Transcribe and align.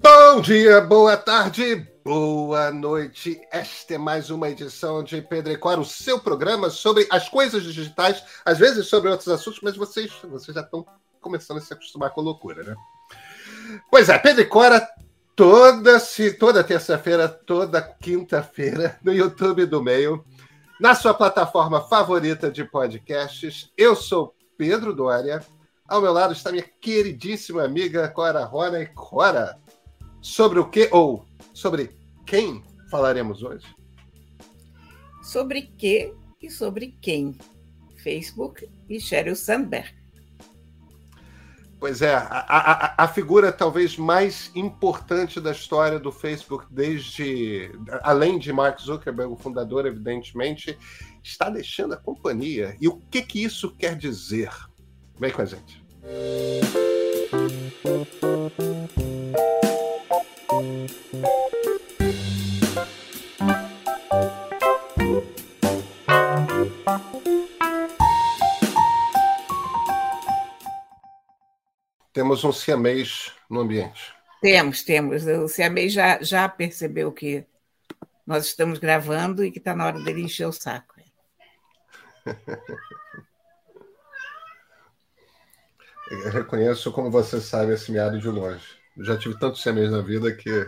Bom 0.00 0.40
dia, 0.40 0.80
boa 0.80 1.16
tarde, 1.16 1.74
boa 2.04 2.70
noite. 2.70 3.40
Esta 3.50 3.94
é 3.94 3.98
mais 3.98 4.30
uma 4.30 4.48
edição 4.48 5.02
de 5.02 5.20
Pedro 5.20 5.52
e 5.52 5.56
Cora, 5.56 5.80
o 5.80 5.84
seu 5.84 6.20
programa 6.20 6.70
sobre 6.70 7.04
as 7.10 7.28
coisas 7.28 7.64
digitais, 7.64 8.22
às 8.44 8.58
vezes 8.58 8.86
sobre 8.86 9.10
outros 9.10 9.28
assuntos, 9.28 9.58
mas 9.60 9.76
vocês, 9.76 10.12
vocês 10.30 10.54
já 10.54 10.60
estão 10.60 10.86
começando 11.20 11.58
a 11.58 11.60
se 11.60 11.72
acostumar 11.72 12.10
com 12.10 12.20
a 12.20 12.24
loucura, 12.24 12.62
né? 12.62 12.76
Pois 13.90 14.08
é, 14.08 14.16
Pedro 14.20 14.42
e 14.42 14.46
Cora, 14.46 14.88
toda, 15.34 16.00
toda 16.38 16.62
terça-feira, 16.62 17.28
toda 17.28 17.82
quinta-feira, 17.82 18.96
no 19.02 19.12
YouTube 19.12 19.66
do 19.66 19.82
Meio, 19.82 20.24
na 20.80 20.94
sua 20.94 21.12
plataforma 21.12 21.80
favorita 21.80 22.52
de 22.52 22.62
podcasts. 22.64 23.72
Eu 23.76 23.96
sou 23.96 24.32
Pedro 24.56 24.94
Dória. 24.94 25.44
Ao 25.88 26.00
meu 26.00 26.12
lado 26.12 26.34
está 26.34 26.52
minha 26.52 26.70
queridíssima 26.80 27.64
amiga 27.64 28.08
Cora 28.08 28.44
Rona. 28.44 28.80
E 28.80 28.86
Cora, 28.86 29.58
sobre 30.20 30.58
o 30.58 30.68
que 30.68 30.88
ou 30.92 31.24
sobre 31.52 31.90
quem 32.26 32.62
falaremos 32.90 33.42
hoje? 33.42 33.66
Sobre 35.22 35.62
que 35.62 36.12
e 36.40 36.50
sobre 36.50 36.96
quem? 37.00 37.36
Facebook 37.96 38.68
e 38.88 39.00
Sheryl 39.00 39.34
Sandberg. 39.36 39.98
Pois 41.80 42.02
é, 42.02 42.14
a, 42.14 42.24
a, 42.26 43.04
a, 43.04 43.08
figura 43.08 43.52
talvez 43.52 43.96
mais 43.96 44.50
importante 44.54 45.40
da 45.40 45.52
história 45.52 45.98
do 45.98 46.10
Facebook, 46.10 46.66
desde 46.68 47.70
além 48.02 48.36
de 48.36 48.52
Mark 48.52 48.80
Zuckerberg, 48.80 49.32
o 49.32 49.36
fundador, 49.36 49.86
evidentemente, 49.86 50.76
está 51.22 51.48
deixando 51.48 51.94
a 51.94 51.96
companhia. 51.96 52.76
E 52.80 52.88
o 52.88 52.96
que, 53.08 53.22
que 53.22 53.44
isso 53.44 53.70
quer 53.76 53.96
dizer? 53.96 54.50
Vem 55.20 55.30
com 55.30 55.42
a 55.42 55.44
gente. 55.44 55.80
Temos 72.12 72.44
um 72.44 72.52
siamês 72.52 73.32
no 73.48 73.60
ambiente. 73.60 74.14
Temos, 74.42 74.82
temos. 74.82 75.26
O 75.26 75.48
siamês 75.48 75.92
já, 75.92 76.22
já 76.22 76.48
percebeu 76.48 77.10
que 77.10 77.46
nós 78.26 78.44
estamos 78.46 78.78
gravando 78.78 79.42
e 79.44 79.50
que 79.50 79.58
está 79.58 79.74
na 79.74 79.86
hora 79.86 80.02
dele 80.02 80.22
encher 80.22 80.46
o 80.46 80.52
saco. 80.52 80.94
Eu 86.10 86.30
reconheço, 86.30 86.90
como 86.90 87.10
você 87.10 87.40
sabe, 87.40 87.74
esse 87.74 87.92
miado 87.92 88.18
de 88.18 88.28
longe. 88.28 88.64
Eu 88.96 89.04
já 89.04 89.16
tive 89.16 89.38
tantos 89.38 89.62
siamês 89.62 89.90
na 89.90 90.00
vida 90.00 90.34
que. 90.34 90.66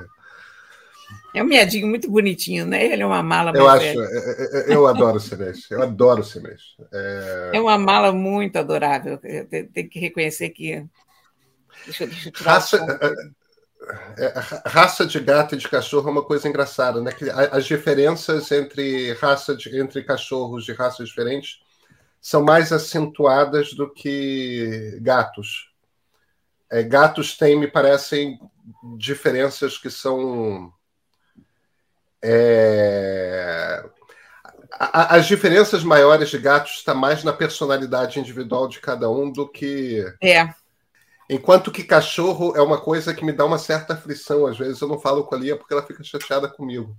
É 1.35 1.43
um 1.43 1.47
miadinho 1.47 1.87
muito 1.87 2.11
bonitinho, 2.11 2.67
né? 2.67 2.85
Ele 2.85 3.03
é 3.03 3.07
uma 3.07 3.23
mala. 3.23 3.53
Eu 3.55 3.69
acho, 3.69 3.87
eu, 3.87 4.05
é, 4.05 4.69
é, 4.69 4.73
é, 4.73 4.75
eu 4.75 4.87
adoro 4.87 5.17
o 5.17 5.21
siamês. 5.21 5.71
Eu 5.71 5.83
adoro 5.83 6.21
o 6.21 6.25
siamês. 6.25 6.61
É... 6.93 7.51
é 7.55 7.61
uma 7.61 7.79
mala 7.79 8.13
muito 8.13 8.57
adorável. 8.57 9.19
Tem 9.73 9.89
que 9.89 10.01
reconhecer 10.01 10.51
que. 10.51 10.85
Deixa, 11.85 12.07
deixa 12.07 12.29
eu 12.29 12.33
tirar 12.33 12.53
raça, 12.53 13.25
é, 14.19 14.35
raça 14.67 15.07
de 15.07 15.19
gato 15.21 15.55
e 15.55 15.59
de 15.59 15.69
cachorro 15.69 16.09
é 16.09 16.13
uma 16.13 16.25
coisa 16.25 16.49
engraçada, 16.49 17.01
né? 17.01 17.13
As 17.51 17.65
diferenças 17.65 18.51
entre 18.53 19.13
raça 19.15 19.57
de, 19.57 19.79
entre 19.79 20.03
cachorros 20.05 20.65
de 20.65 20.73
raças 20.73 21.09
diferentes 21.09 21.61
são 22.21 22.45
mais 22.45 22.73
acentuadas 22.73 23.73
do 23.73 23.91
que 23.91 24.99
gatos. 25.01 25.71
É, 26.71 26.83
gatos 26.83 27.37
têm, 27.37 27.59
me 27.59 27.67
parecem, 27.67 28.39
diferenças 28.99 29.79
que 29.79 29.91
são. 29.91 30.73
É... 32.23 33.85
As 34.79 35.27
diferenças 35.27 35.85
maiores 35.85 36.31
de 36.31 36.39
gatos 36.39 36.73
está 36.73 36.95
mais 36.95 37.23
na 37.23 37.35
personalidade 37.35 38.19
individual 38.19 38.67
de 38.67 38.81
cada 38.81 39.11
um 39.11 39.31
do 39.31 39.47
que. 39.47 40.03
É. 40.23 40.49
Enquanto 41.29 41.71
que 41.71 41.85
cachorro 41.85 42.57
é 42.57 42.63
uma 42.63 42.81
coisa 42.81 43.15
que 43.15 43.25
me 43.25 43.33
dá 43.33 43.45
uma 43.45 43.59
certa 43.59 43.93
aflição. 43.93 44.47
Às 44.47 44.59
vezes 44.59 44.81
eu 44.81 44.89
não 44.89 44.99
falo 44.99 45.25
com 45.25 45.35
a 45.35 45.39
Lia 45.39 45.57
porque 45.57 45.75
ela 45.75 45.87
fica 45.87 46.03
chateada 46.03 46.49
comigo. 46.49 46.97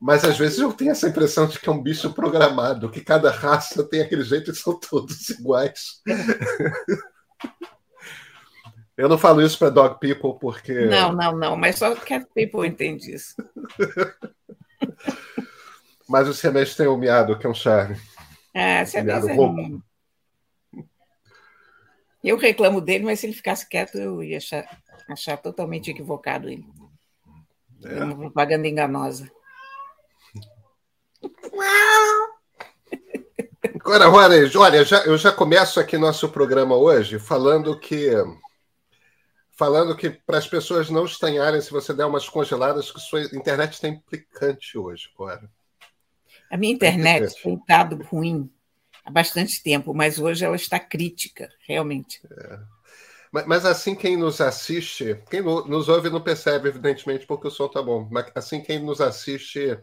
Mas 0.00 0.24
às 0.24 0.36
vezes 0.36 0.58
eu 0.58 0.72
tenho 0.72 0.90
essa 0.90 1.08
impressão 1.08 1.46
de 1.46 1.58
que 1.58 1.68
é 1.68 1.72
um 1.72 1.82
bicho 1.82 2.12
programado, 2.12 2.90
que 2.90 3.00
cada 3.00 3.30
raça 3.30 3.84
tem 3.84 4.00
aquele 4.00 4.24
jeito 4.24 4.50
e 4.50 4.54
são 4.54 4.78
todos 4.78 5.30
iguais. 5.30 6.02
eu 8.96 9.08
não 9.08 9.18
falo 9.18 9.40
isso 9.40 9.58
para 9.58 9.70
dog 9.70 9.98
people 10.00 10.38
porque. 10.40 10.86
Não, 10.86 11.12
não, 11.12 11.36
não, 11.36 11.56
mas 11.56 11.76
só 11.76 11.94
cat 11.94 12.26
people 12.34 12.66
entende 12.66 13.14
isso. 13.14 13.34
mas 16.14 16.28
o 16.28 16.32
semestre 16.32 16.76
tem 16.76 16.86
o 16.86 16.96
miado, 16.96 17.36
que 17.36 17.44
é 17.44 17.50
um 17.50 17.54
charme. 17.54 18.00
É, 18.54 18.84
semestre 18.84 19.32
é 19.32 19.34
um... 19.34 19.82
Eu 22.22 22.36
reclamo 22.36 22.80
dele, 22.80 23.04
mas 23.04 23.18
se 23.18 23.26
ele 23.26 23.32
ficasse 23.32 23.68
quieto, 23.68 23.98
eu 23.98 24.22
ia 24.22 24.36
achar, 24.36 24.80
achar 25.08 25.36
totalmente 25.38 25.90
equivocado 25.90 26.48
ele. 26.48 26.64
É. 27.84 27.98
é 27.98 28.04
uma 28.04 28.16
propaganda 28.16 28.68
enganosa. 28.68 29.28
Agora, 33.74 34.04
Juarez, 34.04 34.54
olha, 34.54 34.84
já, 34.84 35.04
eu 35.06 35.18
já 35.18 35.32
começo 35.32 35.80
aqui 35.80 35.98
nosso 35.98 36.28
programa 36.28 36.76
hoje 36.76 37.18
falando 37.18 37.76
que 37.76 38.12
falando 39.58 39.96
que 39.96 40.10
para 40.10 40.38
as 40.38 40.46
pessoas 40.46 40.88
não 40.88 41.06
estranharem 41.06 41.60
se 41.60 41.72
você 41.72 41.92
der 41.92 42.04
umas 42.04 42.28
congeladas, 42.28 42.92
que 42.92 43.00
sua 43.00 43.22
internet 43.22 43.72
está 43.72 43.88
implicante 43.88 44.78
hoje, 44.78 45.10
Cora. 45.16 45.50
A 46.50 46.56
minha 46.56 46.72
internet 46.72 47.34
tem 47.42 47.54
estado 47.54 48.02
ruim 48.04 48.50
há 49.04 49.10
bastante 49.10 49.62
tempo, 49.62 49.92
mas 49.92 50.18
hoje 50.18 50.44
ela 50.44 50.56
está 50.56 50.78
crítica, 50.78 51.48
realmente. 51.66 52.20
É. 52.30 52.58
Mas, 53.32 53.46
mas, 53.46 53.66
assim, 53.66 53.96
quem 53.96 54.16
nos 54.16 54.40
assiste, 54.40 55.20
quem 55.28 55.42
nos 55.42 55.88
ouve 55.88 56.08
não 56.08 56.20
percebe, 56.20 56.68
evidentemente, 56.68 57.26
porque 57.26 57.48
o 57.48 57.50
som 57.50 57.66
está 57.66 57.82
bom, 57.82 58.08
mas 58.08 58.30
assim, 58.34 58.60
quem 58.60 58.78
nos 58.78 59.00
assiste 59.00 59.76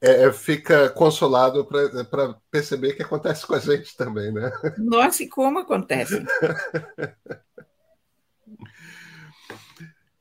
é, 0.00 0.24
é, 0.24 0.32
fica 0.32 0.90
consolado 0.90 1.64
para 1.64 2.38
perceber 2.50 2.92
que 2.92 3.02
acontece 3.02 3.46
com 3.46 3.54
a 3.54 3.58
gente 3.58 3.96
também, 3.96 4.30
né? 4.30 4.52
Nossa, 4.76 5.22
e 5.22 5.28
como 5.28 5.60
acontece? 5.60 6.22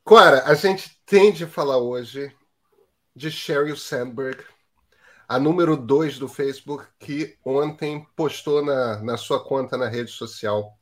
Cora, 0.03 0.44
a 0.45 0.53
gente 0.56 0.97
tem 1.06 1.34
de 1.34 1.45
falar 1.45 1.78
hoje 1.78 2.34
de 3.13 3.29
Sheryl 3.29 3.75
Sandberg, 3.75 4.41
a 5.27 5.39
número 5.39 5.75
2 5.75 6.19
do 6.19 6.27
Facebook, 6.27 6.85
que 6.99 7.35
ontem 7.43 8.07
postou 8.15 8.63
na, 8.63 9.01
na 9.01 9.17
sua 9.17 9.43
conta 9.43 9.77
na 9.77 9.88
rede 9.88 10.11
social 10.11 10.77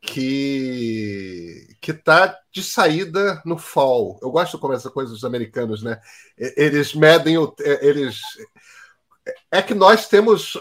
que 0.00 1.76
que 1.80 1.92
tá 1.92 2.38
de 2.52 2.62
saída 2.62 3.42
no 3.44 3.58
fall. 3.58 4.18
Eu 4.22 4.30
gosto 4.30 4.58
como 4.58 4.72
essa 4.72 4.90
coisa 4.90 5.12
dos 5.12 5.24
americanos, 5.24 5.82
né? 5.82 6.00
Eles 6.36 6.94
medem 6.94 7.36
o 7.36 7.54
eles 7.80 8.20
é 9.50 9.60
que 9.60 9.74
nós 9.74 10.08
temos 10.08 10.56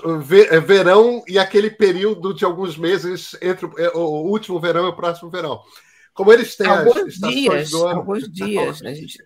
verão 0.66 1.24
e 1.28 1.40
aquele 1.40 1.70
período 1.70 2.34
de 2.34 2.44
alguns 2.44 2.78
meses 2.78 3.36
entre 3.42 3.66
o 3.94 4.30
último 4.30 4.60
verão 4.60 4.86
e 4.86 4.90
o 4.90 4.96
próximo 4.96 5.30
verão. 5.30 5.62
Como 6.14 6.34
eles 6.34 6.56
têm 6.56 6.68
alguns 6.68 6.98
as 6.98 7.08
estações 7.14 7.40
dias, 7.40 7.70
do 7.70 7.86
ano. 7.86 8.00
Alguns 8.00 8.32
dias, 8.32 8.82
a 8.84 8.94
gente. 8.94 9.24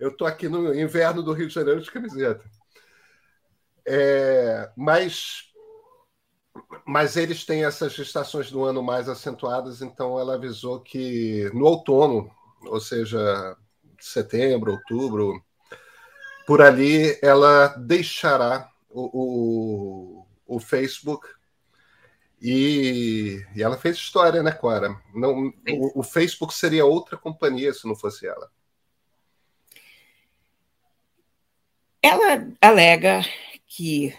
Eu 0.00 0.08
estou 0.08 0.26
aqui 0.26 0.48
no 0.48 0.74
inverno 0.74 1.22
do 1.22 1.32
Rio 1.32 1.46
de 1.46 1.54
Janeiro 1.54 1.80
de 1.80 1.90
camiseta. 1.90 2.44
É, 3.86 4.72
mas 4.76 5.50
mas 6.84 7.16
eles 7.16 7.44
têm 7.44 7.64
essas 7.64 7.96
estações 7.98 8.50
do 8.50 8.64
ano 8.64 8.82
mais 8.82 9.08
acentuadas, 9.08 9.82
então 9.82 10.18
ela 10.18 10.34
avisou 10.34 10.80
que 10.80 11.50
no 11.54 11.64
outono, 11.64 12.30
ou 12.62 12.80
seja, 12.80 13.56
setembro, 13.98 14.72
outubro, 14.72 15.42
por 16.46 16.60
ali 16.60 17.18
ela 17.22 17.68
deixará 17.78 18.68
o, 18.88 20.20
o, 20.48 20.56
o 20.56 20.60
Facebook. 20.60 21.28
E, 22.42 23.44
e, 23.54 23.62
ela 23.62 23.76
fez 23.76 23.96
história, 23.96 24.42
né, 24.42 24.50
Clara? 24.50 24.98
Não, 25.14 25.52
o, 25.68 26.00
o 26.00 26.02
Facebook 26.02 26.54
seria 26.54 26.86
outra 26.86 27.16
companhia 27.18 27.72
se 27.72 27.86
não 27.86 27.94
fosse 27.94 28.26
ela. 28.26 28.50
Ela 32.02 32.50
alega 32.60 33.20
que 33.66 34.14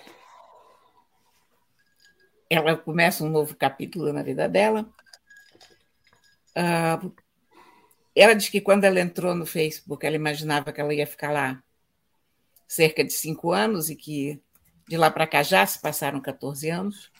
ela 2.49 2.77
começa 2.77 3.23
um 3.23 3.29
novo 3.29 3.55
capítulo 3.55 4.11
na 4.13 4.21
vida 4.21 4.47
dela. 4.47 4.87
Uh, 6.51 7.13
ela 8.15 8.35
diz 8.35 8.49
que 8.49 8.61
quando 8.61 8.83
ela 8.83 8.99
entrou 8.99 9.33
no 9.33 9.45
Facebook, 9.45 10.05
ela 10.05 10.15
imaginava 10.15 10.71
que 10.71 10.81
ela 10.81 10.93
ia 10.93 11.07
ficar 11.07 11.31
lá 11.31 11.63
cerca 12.67 13.03
de 13.03 13.13
cinco 13.13 13.51
anos 13.51 13.89
e 13.89 13.95
que 13.95 14.41
de 14.87 14.97
lá 14.97 15.09
para 15.09 15.27
cá 15.27 15.41
já 15.41 15.65
se 15.65 15.79
passaram 15.79 16.21
14 16.21 16.69
anos. 16.69 17.11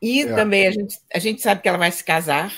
E 0.00 0.22
é. 0.22 0.34
também 0.34 0.66
a 0.66 0.70
gente, 0.70 1.00
a 1.12 1.18
gente 1.18 1.42
sabe 1.42 1.62
que 1.62 1.68
ela 1.68 1.78
vai 1.78 1.90
se 1.90 2.04
casar 2.04 2.52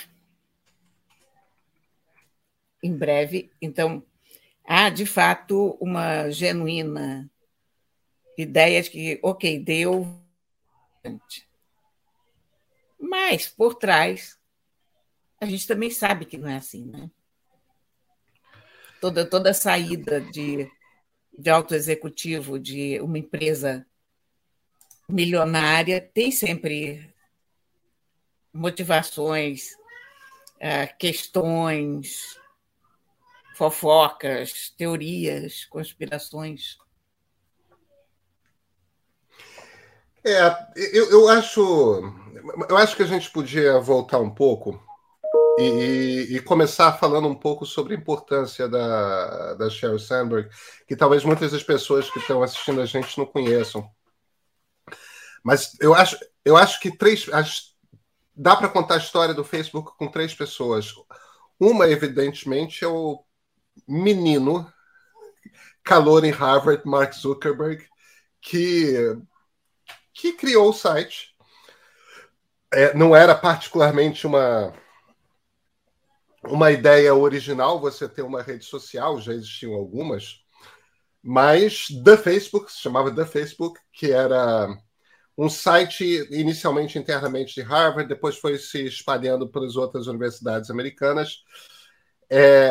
em 2.82 2.96
breve, 2.96 3.50
então 3.60 4.04
há 4.64 4.88
de 4.90 5.06
fato 5.06 5.76
uma 5.80 6.30
genuína 6.30 7.30
ideia 8.36 8.82
de 8.82 8.90
que, 8.90 9.20
ok, 9.22 9.58
deu. 9.58 10.06
Mas 12.98 13.48
por 13.48 13.74
trás, 13.74 14.38
a 15.40 15.46
gente 15.46 15.66
também 15.66 15.90
sabe 15.90 16.24
que 16.24 16.38
não 16.38 16.48
é 16.48 16.56
assim, 16.56 16.84
né? 16.86 17.10
Toda, 19.00 19.28
toda 19.28 19.54
saída 19.54 20.20
de, 20.20 20.70
de 21.38 21.50
alto 21.50 21.74
executivo 21.74 22.58
de 22.58 23.00
uma 23.00 23.18
empresa 23.18 23.86
milionária 25.08 26.00
tem 26.00 26.32
sempre 26.32 27.14
motivações, 28.52 29.76
ah, 30.60 30.86
questões, 30.86 32.38
fofocas, 33.56 34.70
teorias, 34.76 35.64
conspirações. 35.64 36.76
É, 40.22 40.38
eu, 40.92 41.10
eu 41.10 41.28
acho, 41.30 42.02
eu 42.68 42.76
acho 42.76 42.94
que 42.94 43.02
a 43.02 43.06
gente 43.06 43.30
podia 43.30 43.80
voltar 43.80 44.18
um 44.18 44.28
pouco 44.28 44.78
e, 45.58 46.26
e, 46.32 46.40
começar 46.40 46.98
falando 46.98 47.28
um 47.28 47.34
pouco 47.34 47.64
sobre 47.64 47.94
a 47.94 47.96
importância 47.96 48.68
da, 48.68 49.54
da 49.54 49.70
Sheryl 49.70 49.98
Sandberg, 49.98 50.50
que 50.86 50.94
talvez 50.94 51.24
muitas 51.24 51.52
das 51.52 51.62
pessoas 51.62 52.10
que 52.10 52.18
estão 52.18 52.42
assistindo 52.42 52.82
a 52.82 52.86
gente 52.86 53.16
não 53.16 53.24
conheçam. 53.24 53.88
Mas 55.42 55.72
eu 55.80 55.94
acho, 55.94 56.18
eu 56.44 56.58
acho 56.58 56.78
que 56.78 56.94
três. 56.94 57.24
Dá 58.34 58.54
para 58.54 58.68
contar 58.68 58.96
a 58.96 58.98
história 58.98 59.32
do 59.32 59.42
Facebook 59.42 59.96
com 59.96 60.08
três 60.08 60.34
pessoas. 60.34 60.92
Uma, 61.58 61.88
evidentemente, 61.88 62.84
é 62.84 62.88
o 62.88 63.24
menino, 63.86 64.70
calor 65.82 66.24
em 66.24 66.30
Harvard, 66.30 66.82
Mark 66.86 67.12
Zuckerberg, 67.14 67.86
que, 68.40 69.16
que 70.12 70.32
criou 70.32 70.70
o 70.70 70.72
site. 70.72 71.34
É, 72.72 72.94
não 72.94 73.14
era 73.14 73.34
particularmente 73.34 74.26
uma 74.26 74.72
uma 76.48 76.70
ideia 76.70 77.14
original 77.14 77.80
você 77.80 78.08
ter 78.08 78.22
uma 78.22 78.42
rede 78.42 78.64
social, 78.64 79.20
já 79.20 79.32
existiam 79.32 79.74
algumas, 79.74 80.40
mas 81.22 81.88
The 82.04 82.16
Facebook, 82.16 82.70
se 82.70 82.78
chamava 82.78 83.14
The 83.14 83.26
Facebook, 83.26 83.80
que 83.92 84.12
era 84.12 84.68
um 85.36 85.50
site 85.50 86.04
inicialmente 86.30 86.98
internamente 86.98 87.54
de 87.54 87.62
Harvard, 87.62 88.08
depois 88.08 88.38
foi 88.38 88.58
se 88.58 88.86
espalhando 88.86 89.48
pelas 89.48 89.76
outras 89.76 90.06
universidades 90.06 90.70
americanas. 90.70 91.42
É, 92.30 92.70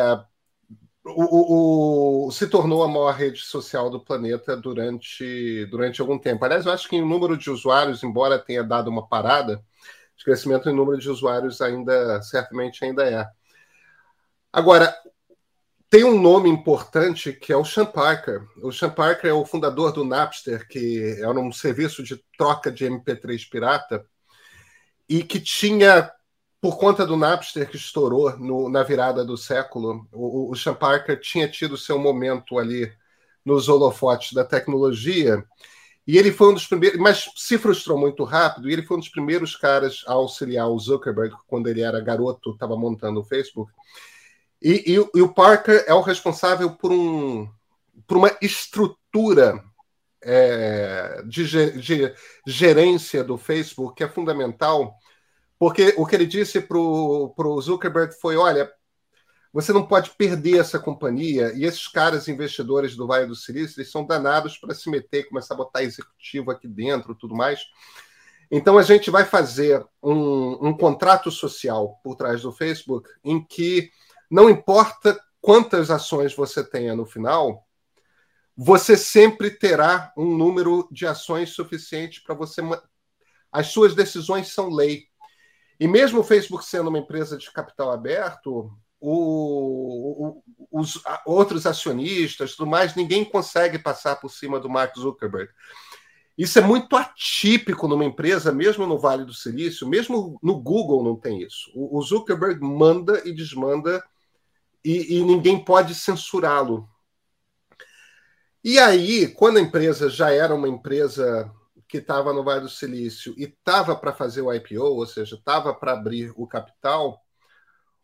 o, 1.08 2.26
o, 2.26 2.30
se 2.30 2.48
tornou 2.48 2.82
a 2.82 2.88
maior 2.88 3.12
rede 3.14 3.40
social 3.40 3.88
do 3.88 4.00
planeta 4.00 4.56
durante, 4.56 5.66
durante 5.66 6.00
algum 6.00 6.18
tempo. 6.18 6.44
Aliás, 6.44 6.66
eu 6.66 6.72
acho 6.72 6.88
que 6.88 6.96
em 6.96 7.06
número 7.06 7.36
de 7.36 7.50
usuários, 7.50 8.02
embora 8.02 8.38
tenha 8.38 8.64
dado 8.64 8.88
uma 8.88 9.06
parada, 9.06 9.62
o 10.20 10.24
crescimento 10.24 10.68
em 10.68 10.74
número 10.74 10.98
de 10.98 11.08
usuários 11.08 11.60
ainda 11.60 12.20
certamente 12.22 12.84
ainda 12.84 13.08
é. 13.08 13.26
Agora, 14.52 14.94
tem 15.88 16.02
um 16.02 16.20
nome 16.20 16.48
importante 16.48 17.32
que 17.32 17.52
é 17.52 17.56
o 17.56 17.64
Sean 17.64 17.86
Parker. 17.86 18.42
O 18.62 18.72
Sean 18.72 18.90
Parker 18.90 19.30
é 19.30 19.32
o 19.32 19.44
fundador 19.44 19.92
do 19.92 20.04
Napster, 20.04 20.66
que 20.66 21.16
era 21.20 21.38
um 21.38 21.52
serviço 21.52 22.02
de 22.02 22.20
troca 22.36 22.72
de 22.72 22.84
MP3 22.84 23.48
pirata, 23.48 24.04
e 25.08 25.22
que 25.22 25.38
tinha, 25.38 26.10
por 26.66 26.78
conta 26.78 27.06
do 27.06 27.16
Napster 27.16 27.70
que 27.70 27.76
estourou 27.76 28.36
no, 28.38 28.68
na 28.68 28.82
virada 28.82 29.24
do 29.24 29.36
século, 29.36 30.04
o, 30.12 30.50
o 30.50 30.56
Sean 30.56 30.74
Parker 30.74 31.20
tinha 31.20 31.48
tido 31.48 31.76
seu 31.76 31.96
momento 31.96 32.58
ali 32.58 32.92
nos 33.44 33.68
holofotes 33.68 34.32
da 34.32 34.44
tecnologia, 34.44 35.44
e 36.04 36.18
ele 36.18 36.32
foi 36.32 36.48
um 36.48 36.54
dos 36.54 36.66
primeiros, 36.66 36.98
mas 36.98 37.30
se 37.36 37.56
frustrou 37.56 37.96
muito 37.96 38.24
rápido, 38.24 38.68
e 38.68 38.72
ele 38.72 38.82
foi 38.82 38.96
um 38.96 39.00
dos 39.00 39.08
primeiros 39.08 39.54
caras 39.54 40.02
a 40.08 40.14
auxiliar 40.14 40.68
o 40.68 40.76
Zuckerberg 40.76 41.36
quando 41.46 41.68
ele 41.68 41.82
era 41.82 42.00
garoto, 42.00 42.50
estava 42.50 42.76
montando 42.76 43.20
o 43.20 43.24
Facebook. 43.24 43.72
E, 44.60 44.92
e, 44.92 45.18
e, 45.18 45.22
o 45.22 45.32
Parker 45.32 45.84
é 45.86 45.94
o 45.94 46.00
responsável 46.00 46.72
por, 46.72 46.90
um, 46.90 47.48
por 48.08 48.16
uma 48.16 48.36
estrutura 48.42 49.62
é, 50.20 51.22
de, 51.28 51.80
de, 51.80 52.12
gerência 52.44 53.22
do 53.22 53.38
Facebook 53.38 53.94
que 53.94 54.02
é 54.02 54.08
fundamental, 54.08 54.96
porque 55.58 55.94
o 55.96 56.06
que 56.06 56.14
ele 56.14 56.26
disse 56.26 56.60
para 56.60 56.78
o 56.78 57.60
Zuckerberg 57.60 58.14
foi: 58.20 58.36
olha, 58.36 58.70
você 59.52 59.72
não 59.72 59.86
pode 59.86 60.10
perder 60.10 60.58
essa 60.58 60.78
companhia, 60.78 61.52
e 61.54 61.64
esses 61.64 61.88
caras 61.88 62.28
investidores 62.28 62.94
do 62.94 63.06
Vale 63.06 63.26
do 63.26 63.34
Silício 63.34 63.80
eles 63.80 63.90
são 63.90 64.06
danados 64.06 64.58
para 64.58 64.74
se 64.74 64.90
meter, 64.90 65.28
começar 65.28 65.54
a 65.54 65.58
botar 65.58 65.82
executivo 65.82 66.50
aqui 66.50 66.68
dentro 66.68 67.14
tudo 67.14 67.34
mais. 67.34 67.60
Então 68.50 68.78
a 68.78 68.82
gente 68.82 69.10
vai 69.10 69.24
fazer 69.24 69.84
um, 70.02 70.68
um 70.68 70.76
contrato 70.76 71.30
social 71.30 71.98
por 72.04 72.14
trás 72.16 72.42
do 72.42 72.52
Facebook 72.52 73.08
em 73.24 73.42
que 73.44 73.90
não 74.30 74.50
importa 74.50 75.18
quantas 75.40 75.90
ações 75.90 76.34
você 76.34 76.62
tenha 76.62 76.94
no 76.94 77.06
final, 77.06 77.66
você 78.56 78.96
sempre 78.96 79.50
terá 79.50 80.12
um 80.16 80.36
número 80.36 80.88
de 80.90 81.06
ações 81.06 81.50
suficiente 81.50 82.22
para 82.22 82.34
você. 82.34 82.62
As 83.52 83.68
suas 83.68 83.94
decisões 83.94 84.48
são 84.52 84.70
lei. 84.70 85.04
E 85.78 85.86
mesmo 85.86 86.20
o 86.20 86.24
Facebook 86.24 86.64
sendo 86.64 86.88
uma 86.88 86.98
empresa 86.98 87.36
de 87.36 87.50
capital 87.50 87.90
aberto, 87.90 88.70
o, 89.00 90.42
o, 90.70 90.80
os 90.80 91.00
outros 91.26 91.66
acionistas, 91.66 92.54
tudo 92.54 92.70
mais, 92.70 92.94
ninguém 92.94 93.24
consegue 93.24 93.78
passar 93.78 94.16
por 94.16 94.30
cima 94.30 94.58
do 94.58 94.70
Mark 94.70 94.96
Zuckerberg. 94.96 95.50
Isso 96.36 96.58
é 96.58 96.62
muito 96.62 96.94
atípico 96.96 97.88
numa 97.88 98.04
empresa, 98.04 98.52
mesmo 98.52 98.86
no 98.86 98.98
Vale 98.98 99.24
do 99.24 99.32
Silício, 99.32 99.88
mesmo 99.88 100.38
no 100.42 100.60
Google 100.60 101.02
não 101.02 101.16
tem 101.16 101.42
isso. 101.42 101.70
O, 101.74 101.98
o 101.98 102.02
Zuckerberg 102.02 102.60
manda 102.60 103.22
e 103.24 103.32
desmanda 103.32 104.04
e, 104.84 105.16
e 105.16 105.24
ninguém 105.24 105.62
pode 105.62 105.94
censurá-lo. 105.94 106.88
E 108.62 108.78
aí, 108.78 109.28
quando 109.28 109.58
a 109.58 109.60
empresa 109.60 110.10
já 110.10 110.30
era 110.30 110.54
uma 110.54 110.68
empresa 110.68 111.50
que 111.88 111.98
estava 111.98 112.32
no 112.32 112.42
Vale 112.42 112.62
do 112.62 112.68
Silício 112.68 113.34
e 113.36 113.44
estava 113.44 113.94
para 113.94 114.12
fazer 114.12 114.42
o 114.42 114.52
IPO, 114.52 114.82
ou 114.82 115.06
seja, 115.06 115.36
estava 115.36 115.72
para 115.74 115.92
abrir 115.92 116.32
o 116.36 116.46
capital, 116.46 117.22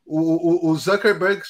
o, 0.04 0.68
o, 0.68 0.70
o 0.70 0.76
Zuckerberg 0.76 1.42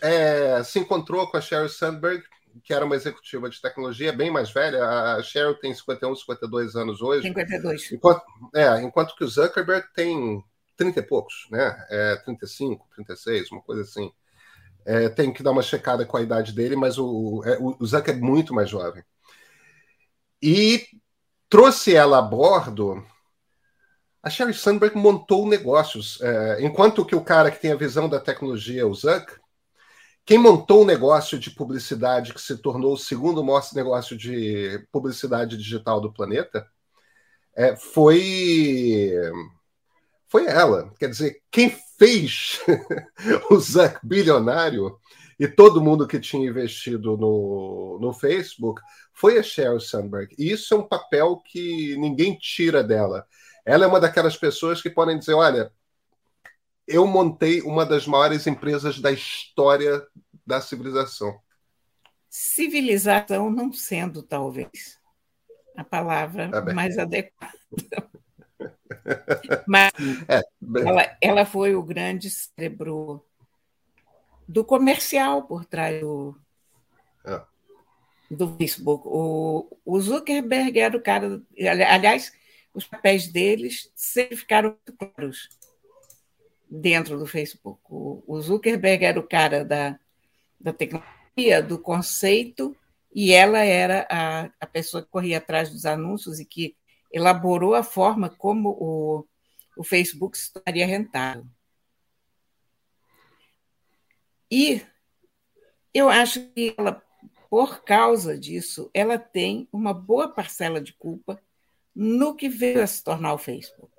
é, 0.00 0.62
se 0.64 0.78
encontrou 0.78 1.26
com 1.30 1.36
a 1.36 1.40
Sheryl 1.40 1.68
Sandberg, 1.68 2.22
que 2.64 2.74
era 2.74 2.84
uma 2.84 2.96
executiva 2.96 3.48
de 3.48 3.60
tecnologia 3.60 4.12
bem 4.12 4.30
mais 4.30 4.50
velha. 4.50 4.84
A 4.84 5.22
Sheryl 5.22 5.54
tem 5.54 5.72
51, 5.72 6.14
52 6.16 6.76
anos 6.76 7.00
hoje. 7.00 7.28
52. 7.28 7.92
Enquanto, 7.92 8.22
é, 8.54 8.82
enquanto 8.82 9.14
que 9.16 9.24
o 9.24 9.28
Zuckerberg 9.28 9.86
tem 9.94 10.44
30 10.76 11.00
e 11.00 11.02
poucos, 11.02 11.46
né? 11.50 11.86
É, 11.88 12.16
35, 12.16 12.86
36, 12.94 13.52
uma 13.52 13.62
coisa 13.62 13.82
assim. 13.82 14.12
É, 14.84 15.08
tenho 15.08 15.32
que 15.32 15.42
dar 15.42 15.52
uma 15.52 15.62
checada 15.62 16.04
com 16.04 16.16
a 16.16 16.22
idade 16.22 16.52
dele, 16.52 16.74
mas 16.74 16.98
o, 16.98 17.42
é, 17.46 17.56
o 17.60 17.86
Zuck 17.86 18.10
é 18.10 18.14
muito 18.14 18.52
mais 18.52 18.68
jovem. 18.68 19.04
E 20.42 20.84
trouxe 21.52 21.94
ela 21.94 22.18
a 22.18 22.22
bordo. 22.22 23.04
A 24.22 24.30
Sherry 24.30 24.54
Sandberg 24.54 24.96
montou 24.96 25.46
negócios. 25.46 26.18
É, 26.22 26.64
enquanto 26.64 27.04
que 27.04 27.14
o 27.14 27.22
cara 27.22 27.50
que 27.50 27.60
tem 27.60 27.70
a 27.70 27.76
visão 27.76 28.08
da 28.08 28.18
tecnologia 28.18 28.80
é 28.80 28.84
o 28.86 28.94
Zuck, 28.94 29.34
quem 30.24 30.38
montou 30.38 30.80
o 30.80 30.86
negócio 30.86 31.38
de 31.38 31.50
publicidade 31.50 32.32
que 32.32 32.40
se 32.40 32.56
tornou 32.56 32.94
o 32.94 32.98
segundo 32.98 33.44
maior 33.44 33.62
negócio 33.74 34.16
de 34.16 34.82
publicidade 34.90 35.58
digital 35.58 36.00
do 36.00 36.10
planeta 36.10 36.66
é, 37.54 37.76
foi 37.76 39.12
foi 40.28 40.46
ela. 40.46 40.90
Quer 40.98 41.10
dizer, 41.10 41.42
quem 41.50 41.68
fez 41.98 42.62
o 43.50 43.58
Zuck 43.58 43.98
bilionário 44.02 44.98
e 45.38 45.48
todo 45.48 45.82
mundo 45.82 46.06
que 46.06 46.20
tinha 46.20 46.48
investido 46.48 47.16
no, 47.16 47.98
no 48.00 48.12
Facebook 48.12 48.80
foi 49.12 49.38
a 49.38 49.42
Sheryl 49.42 49.80
Sandberg. 49.80 50.34
E 50.38 50.50
isso 50.50 50.74
é 50.74 50.76
um 50.76 50.86
papel 50.86 51.36
que 51.44 51.96
ninguém 51.96 52.36
tira 52.36 52.82
dela. 52.82 53.26
Ela 53.64 53.84
é 53.84 53.88
uma 53.88 54.00
daquelas 54.00 54.36
pessoas 54.36 54.82
que 54.82 54.90
podem 54.90 55.18
dizer: 55.18 55.34
olha, 55.34 55.72
eu 56.86 57.06
montei 57.06 57.60
uma 57.62 57.86
das 57.86 58.06
maiores 58.06 58.46
empresas 58.46 59.00
da 59.00 59.10
história 59.10 60.02
da 60.46 60.60
civilização. 60.60 61.38
Civilização 62.28 63.50
não 63.50 63.72
sendo, 63.72 64.22
talvez, 64.22 64.98
a 65.76 65.84
palavra 65.84 66.50
é 66.52 66.72
mais 66.72 66.98
adequada. 66.98 67.58
Mas 69.66 69.92
é, 70.28 70.42
ela, 70.86 71.16
ela 71.20 71.46
foi 71.46 71.74
o 71.74 71.82
grande 71.82 72.30
cérebro 72.30 73.24
do 74.52 74.62
comercial 74.62 75.44
por 75.44 75.64
trás 75.64 75.98
do, 76.00 76.38
é. 77.24 77.40
do 78.30 78.54
Facebook. 78.56 79.04
O, 79.06 79.78
o 79.82 79.98
Zuckerberg 79.98 80.78
era 80.78 80.94
o 80.94 81.00
cara. 81.00 81.42
Aliás, 81.88 82.32
os 82.74 82.86
papéis 82.86 83.28
deles 83.28 83.90
sempre 83.94 84.36
ficaram 84.36 84.76
muito 84.86 84.92
claros 84.92 85.48
dentro 86.70 87.18
do 87.18 87.26
Facebook. 87.26 87.80
O 87.88 88.40
Zuckerberg 88.42 89.04
era 89.04 89.18
o 89.18 89.26
cara 89.26 89.64
da, 89.64 89.98
da 90.60 90.72
tecnologia, 90.72 91.62
do 91.62 91.78
conceito, 91.78 92.76
e 93.14 93.32
ela 93.32 93.60
era 93.60 94.06
a, 94.10 94.50
a 94.60 94.66
pessoa 94.66 95.02
que 95.02 95.08
corria 95.08 95.38
atrás 95.38 95.70
dos 95.70 95.86
anúncios 95.86 96.38
e 96.38 96.44
que 96.44 96.76
elaborou 97.10 97.74
a 97.74 97.82
forma 97.82 98.28
como 98.28 98.70
o, 98.70 99.26
o 99.78 99.82
Facebook 99.82 100.36
se 100.36 100.52
tornaria 100.52 100.86
rentável. 100.86 101.46
E 104.54 104.84
eu 105.94 106.10
acho 106.10 106.46
que 106.50 106.74
ela, 106.76 107.02
por 107.48 107.82
causa 107.82 108.38
disso, 108.38 108.90
ela 108.92 109.18
tem 109.18 109.66
uma 109.72 109.94
boa 109.94 110.28
parcela 110.28 110.78
de 110.78 110.92
culpa 110.92 111.42
no 111.94 112.36
que 112.36 112.50
veio 112.50 112.82
a 112.82 112.86
se 112.86 113.02
tornar 113.02 113.32
o 113.32 113.38
Facebook. 113.38 113.90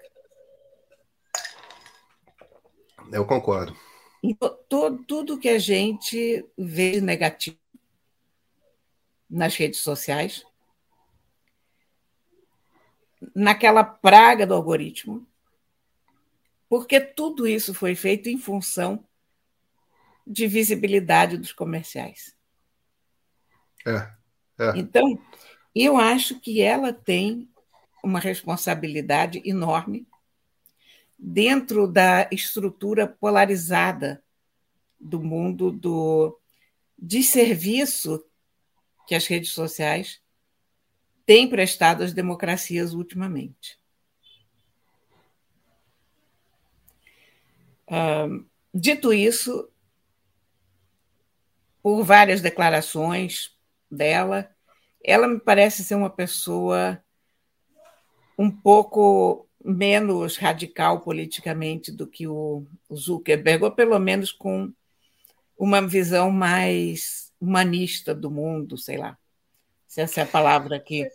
Eu 3.12 3.26
concordo. 3.26 3.76
Então, 4.22 4.56
todo, 4.70 5.04
tudo 5.06 5.40
que 5.40 5.50
a 5.50 5.58
gente 5.58 6.48
vê 6.56 6.92
de 6.92 7.02
negativo 7.02 7.58
nas 9.28 9.56
redes 9.56 9.80
sociais, 9.80 10.46
naquela 13.34 13.84
praga 13.84 14.46
do 14.46 14.54
algoritmo, 14.54 15.28
porque 16.70 17.02
tudo 17.02 17.48
isso 17.48 17.74
foi 17.74 17.96
feito 17.96 18.30
em 18.30 18.38
função 18.38 19.04
de 20.26 20.48
visibilidade 20.48 21.38
dos 21.38 21.52
comerciais. 21.52 22.36
É, 23.86 24.12
é. 24.60 24.72
Então, 24.76 25.20
eu 25.76 25.98
acho 25.98 26.40
que 26.40 26.62
ela 26.62 26.94
tem 26.94 27.50
uma 28.04 28.20
responsabilidade 28.20 29.42
enorme 29.46 30.08
dentro 31.18 31.88
da 31.88 32.28
estrutura 32.32 33.08
polarizada 33.08 34.24
do 35.00 35.22
mundo 35.22 35.72
do 35.72 36.38
desserviço 36.98 38.24
que 39.08 39.16
as 39.16 39.26
redes 39.26 39.52
sociais 39.52 40.22
têm 41.26 41.50
prestado 41.50 42.04
às 42.04 42.14
democracias 42.14 42.94
ultimamente. 42.94 43.80
dito 48.74 49.14
isso, 49.14 49.70
por 51.84 52.02
várias 52.02 52.40
declarações 52.40 53.52
dela, 53.92 54.50
ela 55.04 55.28
me 55.28 55.40
parece 55.40 55.84
ser 55.84 55.96
uma 55.96 56.10
pessoa 56.10 57.04
um 58.40 58.50
pouco 58.50 59.46
menos 59.64 60.38
radical 60.38 61.02
politicamente 61.02 61.92
do 61.92 62.08
que 62.08 62.26
o 62.26 62.66
Zuckerberg, 62.94 63.66
ou 63.66 63.72
pelo 63.72 64.00
menos 64.00 64.32
com 64.32 64.72
uma 65.58 65.86
visão 65.86 66.32
mais 66.32 67.32
humanista 67.40 68.16
do 68.16 68.32
mundo, 68.32 68.78
sei 68.78 68.98
lá. 68.98 69.18
Se 69.86 70.02
essa 70.02 70.22
é 70.22 70.24
a 70.24 70.28
palavra 70.28 70.80
que, 70.80 71.10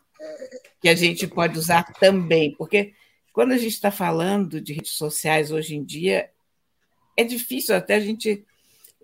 que 0.80 0.88
a 0.88 0.94
gente 0.94 1.26
pode 1.26 1.58
usar 1.58 1.82
também, 1.94 2.54
porque 2.54 2.94
quando 3.32 3.52
a 3.52 3.58
gente 3.58 3.72
está 3.72 3.90
falando 3.90 4.60
de 4.60 4.74
redes 4.74 4.92
sociais 4.92 5.50
hoje 5.50 5.74
em 5.76 5.82
dia, 5.82 6.30
é 7.16 7.24
difícil 7.24 7.74
até 7.74 7.96
a 7.96 8.00
gente 8.00 8.46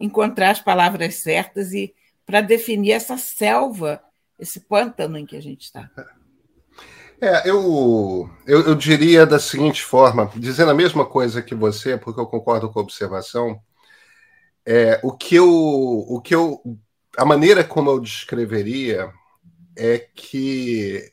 encontrar 0.01 0.51
as 0.51 0.61
palavras 0.61 1.17
certas 1.17 1.73
e 1.73 1.95
para 2.27 2.41
definir 2.41 2.93
essa 2.93 3.17
selva, 3.17 4.03
esse 4.39 4.61
pântano 4.61 5.19
em 5.19 5.27
que 5.27 5.37
a 5.37 5.43
gente 5.43 5.63
está. 5.63 5.91
É, 7.21 7.49
eu, 7.49 8.29
eu, 8.47 8.63
eu, 8.67 8.75
diria 8.75 9.25
da 9.25 9.39
seguinte 9.39 9.83
forma, 9.83 10.31
dizendo 10.35 10.71
a 10.71 10.75
mesma 10.75 11.07
coisa 11.07 11.41
que 11.41 11.55
você, 11.55 11.97
porque 11.97 12.21
eu 12.21 12.27
concordo 12.27 12.71
com 12.71 12.79
a 12.79 12.83
observação, 12.83 13.61
é, 14.67 15.01
o 15.03 15.13
que 15.13 15.37
eu, 15.37 15.49
o 15.49 16.21
que 16.21 16.35
eu, 16.35 16.61
a 17.17 17.25
maneira 17.25 17.63
como 17.63 17.91
eu 17.91 18.01
descreveria 18.01 19.13
é 19.77 19.99
que 19.99 21.11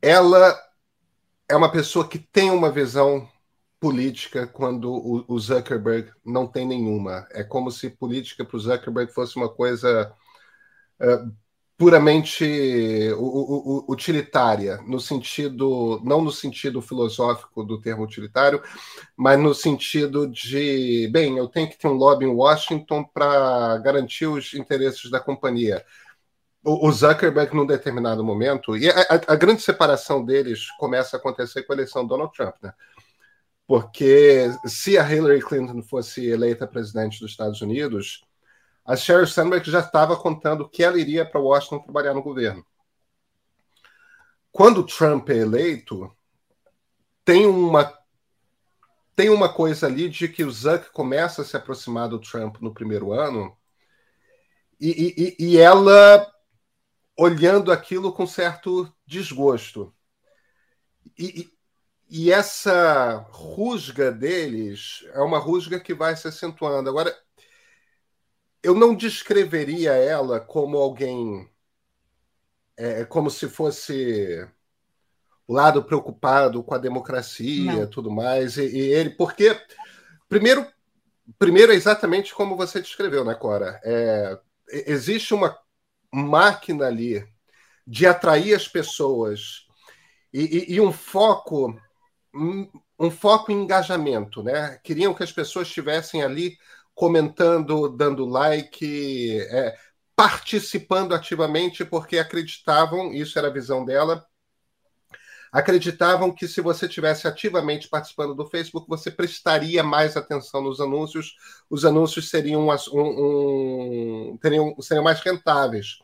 ela 0.00 0.58
é 1.48 1.56
uma 1.56 1.70
pessoa 1.70 2.08
que 2.08 2.18
tem 2.18 2.50
uma 2.50 2.70
visão 2.70 3.28
política 3.82 4.46
quando 4.46 5.24
o, 5.28 5.38
Zuckerberg 5.40 6.08
não 6.24 6.46
tem 6.46 6.64
nenhuma. 6.64 7.26
É 7.32 7.42
como 7.42 7.68
se 7.68 7.90
política 7.90 8.44
para 8.44 8.56
o 8.56 8.60
Zuckerberg 8.60 9.12
fosse 9.12 9.34
uma 9.34 9.48
coisa 9.48 10.14
uh, 11.00 11.32
puramente 11.76 12.44
utilitária, 13.88 14.76
no 14.86 15.00
sentido, 15.00 16.00
não 16.04 16.22
no 16.22 16.30
sentido 16.30 16.80
filosófico 16.80 17.64
do 17.64 17.80
termo 17.80 18.04
utilitário, 18.04 18.62
mas 19.16 19.36
no 19.40 19.52
sentido 19.52 20.28
de, 20.28 21.08
bem, 21.12 21.36
eu 21.36 21.48
tenho 21.48 21.68
que 21.68 21.76
ter 21.76 21.88
um 21.88 21.94
lobby 21.94 22.24
em 22.24 22.28
Washington 22.28 23.02
para 23.02 23.78
garantir 23.78 24.28
os 24.28 24.54
interesses 24.54 25.10
da 25.10 25.18
companhia. 25.18 25.84
O, 26.62 26.92
Zuckerberg, 26.92 27.52
num 27.56 27.66
determinado 27.66 28.22
momento, 28.22 28.76
e 28.76 28.88
a, 28.88 29.00
a, 29.00 29.32
a 29.32 29.34
grande 29.34 29.60
separação 29.60 30.24
deles 30.24 30.70
começa 30.78 31.16
a 31.16 31.18
acontecer 31.18 31.64
com 31.64 31.72
a 31.72 31.74
eleição 31.76 32.02
do 32.04 32.10
Donald 32.10 32.32
Trump, 32.32 32.54
né? 32.62 32.72
Porque 33.72 34.50
se 34.66 34.98
a 34.98 35.10
Hillary 35.10 35.40
Clinton 35.40 35.82
fosse 35.82 36.26
eleita 36.26 36.66
presidente 36.66 37.18
dos 37.18 37.30
Estados 37.30 37.62
Unidos, 37.62 38.22
a 38.84 38.94
Sheryl 38.94 39.26
Sandberg 39.26 39.70
já 39.70 39.80
estava 39.80 40.14
contando 40.14 40.68
que 40.68 40.82
ela 40.84 41.00
iria 41.00 41.24
para 41.24 41.40
Washington 41.40 41.78
trabalhar 41.78 42.12
no 42.12 42.22
governo. 42.22 42.62
Quando 44.50 44.84
Trump 44.84 45.26
é 45.30 45.38
eleito, 45.38 46.14
tem 47.24 47.46
uma 47.46 47.98
tem 49.16 49.30
uma 49.30 49.50
coisa 49.50 49.86
ali 49.86 50.06
de 50.10 50.28
que 50.28 50.44
o 50.44 50.50
Zuck 50.50 50.92
começa 50.92 51.40
a 51.40 51.44
se 51.46 51.56
aproximar 51.56 52.10
do 52.10 52.20
Trump 52.20 52.58
no 52.60 52.74
primeiro 52.74 53.10
ano 53.10 53.56
e, 54.78 55.34
e, 55.38 55.46
e 55.46 55.56
ela 55.56 56.30
olhando 57.16 57.72
aquilo 57.72 58.12
com 58.12 58.26
certo 58.26 58.94
desgosto. 59.06 59.94
E, 61.18 61.50
e 62.14 62.30
essa 62.30 63.26
rusga 63.30 64.12
deles 64.12 65.02
é 65.14 65.20
uma 65.20 65.38
rusga 65.38 65.80
que 65.80 65.94
vai 65.94 66.14
se 66.14 66.28
acentuando. 66.28 66.90
Agora, 66.90 67.16
eu 68.62 68.74
não 68.74 68.94
descreveria 68.94 69.92
ela 69.92 70.38
como 70.38 70.76
alguém. 70.76 71.50
É, 72.76 73.06
como 73.06 73.30
se 73.30 73.48
fosse 73.48 74.46
o 75.48 75.54
lado 75.54 75.82
preocupado 75.82 76.62
com 76.62 76.74
a 76.74 76.78
democracia 76.78 77.84
e 77.84 77.86
tudo 77.86 78.10
mais. 78.10 78.58
E, 78.58 78.66
e, 78.66 78.92
ele. 78.92 79.08
Porque, 79.08 79.58
primeiro, 80.28 80.66
primeiro 81.38 81.72
é 81.72 81.76
exatamente 81.76 82.34
como 82.34 82.58
você 82.58 82.82
descreveu, 82.82 83.24
né, 83.24 83.34
Cora? 83.34 83.80
É, 83.82 84.38
existe 84.68 85.32
uma 85.32 85.58
máquina 86.12 86.88
ali 86.88 87.26
de 87.86 88.06
atrair 88.06 88.52
as 88.54 88.68
pessoas 88.68 89.66
e, 90.30 90.42
e, 90.42 90.74
e 90.74 90.80
um 90.80 90.92
foco 90.92 91.74
um, 92.34 93.10
foco 93.10 93.52
em 93.52 93.62
engajamento, 93.62 94.42
né? 94.42 94.78
Queriam 94.82 95.14
que 95.14 95.22
as 95.22 95.32
pessoas 95.32 95.68
estivessem 95.68 96.22
ali 96.22 96.56
comentando, 96.94 97.88
dando 97.88 98.24
like, 98.24 99.40
é, 99.50 99.76
participando 100.16 101.14
ativamente, 101.14 101.84
porque 101.84 102.18
acreditavam, 102.18 103.12
isso 103.12 103.38
era 103.38 103.48
a 103.48 103.52
visão 103.52 103.84
dela, 103.84 104.24
acreditavam 105.52 106.34
que 106.34 106.48
se 106.48 106.62
você 106.62 106.88
tivesse 106.88 107.28
ativamente 107.28 107.88
participando 107.88 108.34
do 108.34 108.46
Facebook, 108.46 108.88
você 108.88 109.10
prestaria 109.10 109.82
mais 109.82 110.16
atenção 110.16 110.62
nos 110.62 110.80
anúncios, 110.80 111.34
os 111.68 111.84
anúncios 111.84 112.30
seriam, 112.30 112.68
um, 112.68 114.32
um, 114.32 114.38
teriam, 114.40 114.74
seriam 114.80 115.04
mais 115.04 115.20
rentáveis. 115.20 115.98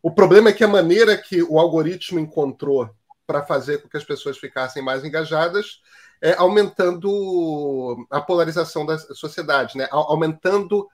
O 0.00 0.12
problema 0.12 0.50
é 0.50 0.52
que 0.52 0.62
a 0.62 0.68
maneira 0.68 1.16
que 1.16 1.42
o 1.42 1.58
algoritmo 1.58 2.20
encontrou 2.20 2.88
para 3.26 3.44
fazer 3.44 3.82
com 3.82 3.88
que 3.88 3.96
as 3.96 4.04
pessoas 4.04 4.38
ficassem 4.38 4.82
mais 4.82 5.04
engajadas, 5.04 5.80
é, 6.22 6.34
aumentando 6.34 8.06
a 8.10 8.20
polarização 8.20 8.86
da 8.86 8.96
sociedade, 8.98 9.76
né? 9.76 9.88
aumentando 9.90 10.88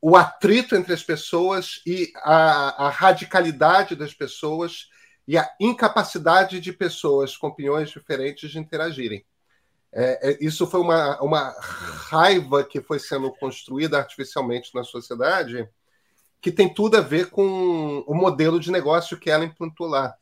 o 0.00 0.16
atrito 0.16 0.76
entre 0.76 0.92
as 0.92 1.02
pessoas 1.02 1.82
e 1.84 2.12
a, 2.16 2.86
a 2.86 2.88
radicalidade 2.88 3.96
das 3.96 4.14
pessoas 4.14 4.88
e 5.26 5.36
a 5.36 5.50
incapacidade 5.60 6.60
de 6.60 6.72
pessoas 6.72 7.36
com 7.36 7.48
opiniões 7.48 7.90
diferentes 7.90 8.50
de 8.50 8.58
interagirem. 8.58 9.24
É, 9.92 10.30
é, 10.30 10.38
isso 10.40 10.66
foi 10.66 10.80
uma, 10.80 11.20
uma 11.20 11.54
raiva 11.60 12.62
que 12.62 12.80
foi 12.80 12.98
sendo 12.98 13.32
construída 13.32 13.98
artificialmente 13.98 14.74
na 14.74 14.84
sociedade, 14.84 15.68
que 16.40 16.52
tem 16.52 16.72
tudo 16.72 16.96
a 16.98 17.00
ver 17.00 17.30
com 17.30 18.04
o 18.06 18.14
modelo 18.14 18.60
de 18.60 18.70
negócio 18.70 19.18
que 19.18 19.30
ela 19.30 19.44
implantou 19.44 19.88
lá. 19.88 20.14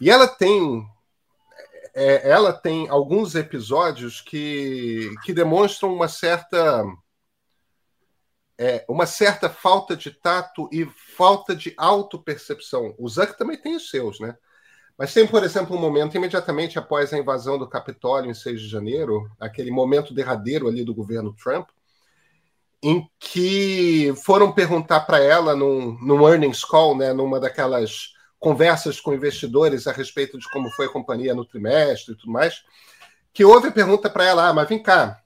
E 0.00 0.10
ela 0.10 0.26
tem 0.26 0.86
é, 1.94 2.28
ela 2.28 2.52
tem 2.52 2.88
alguns 2.88 3.34
episódios 3.36 4.20
que, 4.20 5.14
que 5.24 5.32
demonstram 5.32 5.94
uma 5.94 6.08
certa 6.08 6.84
é, 8.58 8.84
uma 8.88 9.06
certa 9.06 9.48
falta 9.48 9.96
de 9.96 10.10
tato 10.10 10.68
e 10.72 10.84
falta 11.16 11.54
de 11.54 11.74
autopercepção. 11.76 12.94
O 12.98 13.08
Zuck 13.08 13.36
também 13.36 13.56
tem 13.56 13.76
os 13.76 13.90
seus, 13.90 14.20
né? 14.20 14.36
Mas 14.96 15.12
tem, 15.12 15.26
por 15.26 15.42
exemplo, 15.42 15.76
um 15.76 15.80
momento 15.80 16.16
imediatamente 16.16 16.78
após 16.78 17.12
a 17.12 17.18
invasão 17.18 17.58
do 17.58 17.68
Capitólio 17.68 18.30
em 18.30 18.34
6 18.34 18.60
de 18.60 18.68
janeiro, 18.68 19.28
aquele 19.40 19.70
momento 19.72 20.14
derradeiro 20.14 20.68
ali 20.68 20.84
do 20.84 20.94
governo 20.94 21.34
Trump, 21.34 21.68
em 22.80 23.08
que 23.18 24.14
foram 24.24 24.52
perguntar 24.52 25.00
para 25.00 25.18
ela 25.18 25.56
num, 25.56 25.98
num 26.00 26.28
earnings 26.28 26.64
call, 26.64 26.96
né, 26.96 27.12
numa 27.12 27.40
daquelas 27.40 28.12
conversas 28.44 29.00
com 29.00 29.14
investidores 29.14 29.86
a 29.86 29.92
respeito 29.92 30.38
de 30.38 30.46
como 30.50 30.70
foi 30.72 30.84
a 30.84 30.90
companhia 30.90 31.34
no 31.34 31.46
trimestre 31.46 32.12
e 32.12 32.16
tudo 32.18 32.30
mais, 32.30 32.62
que 33.32 33.42
houve 33.42 33.70
pergunta 33.70 34.10
para 34.10 34.24
ela, 34.24 34.46
ah, 34.46 34.52
mas 34.52 34.68
vem 34.68 34.82
cá, 34.82 35.18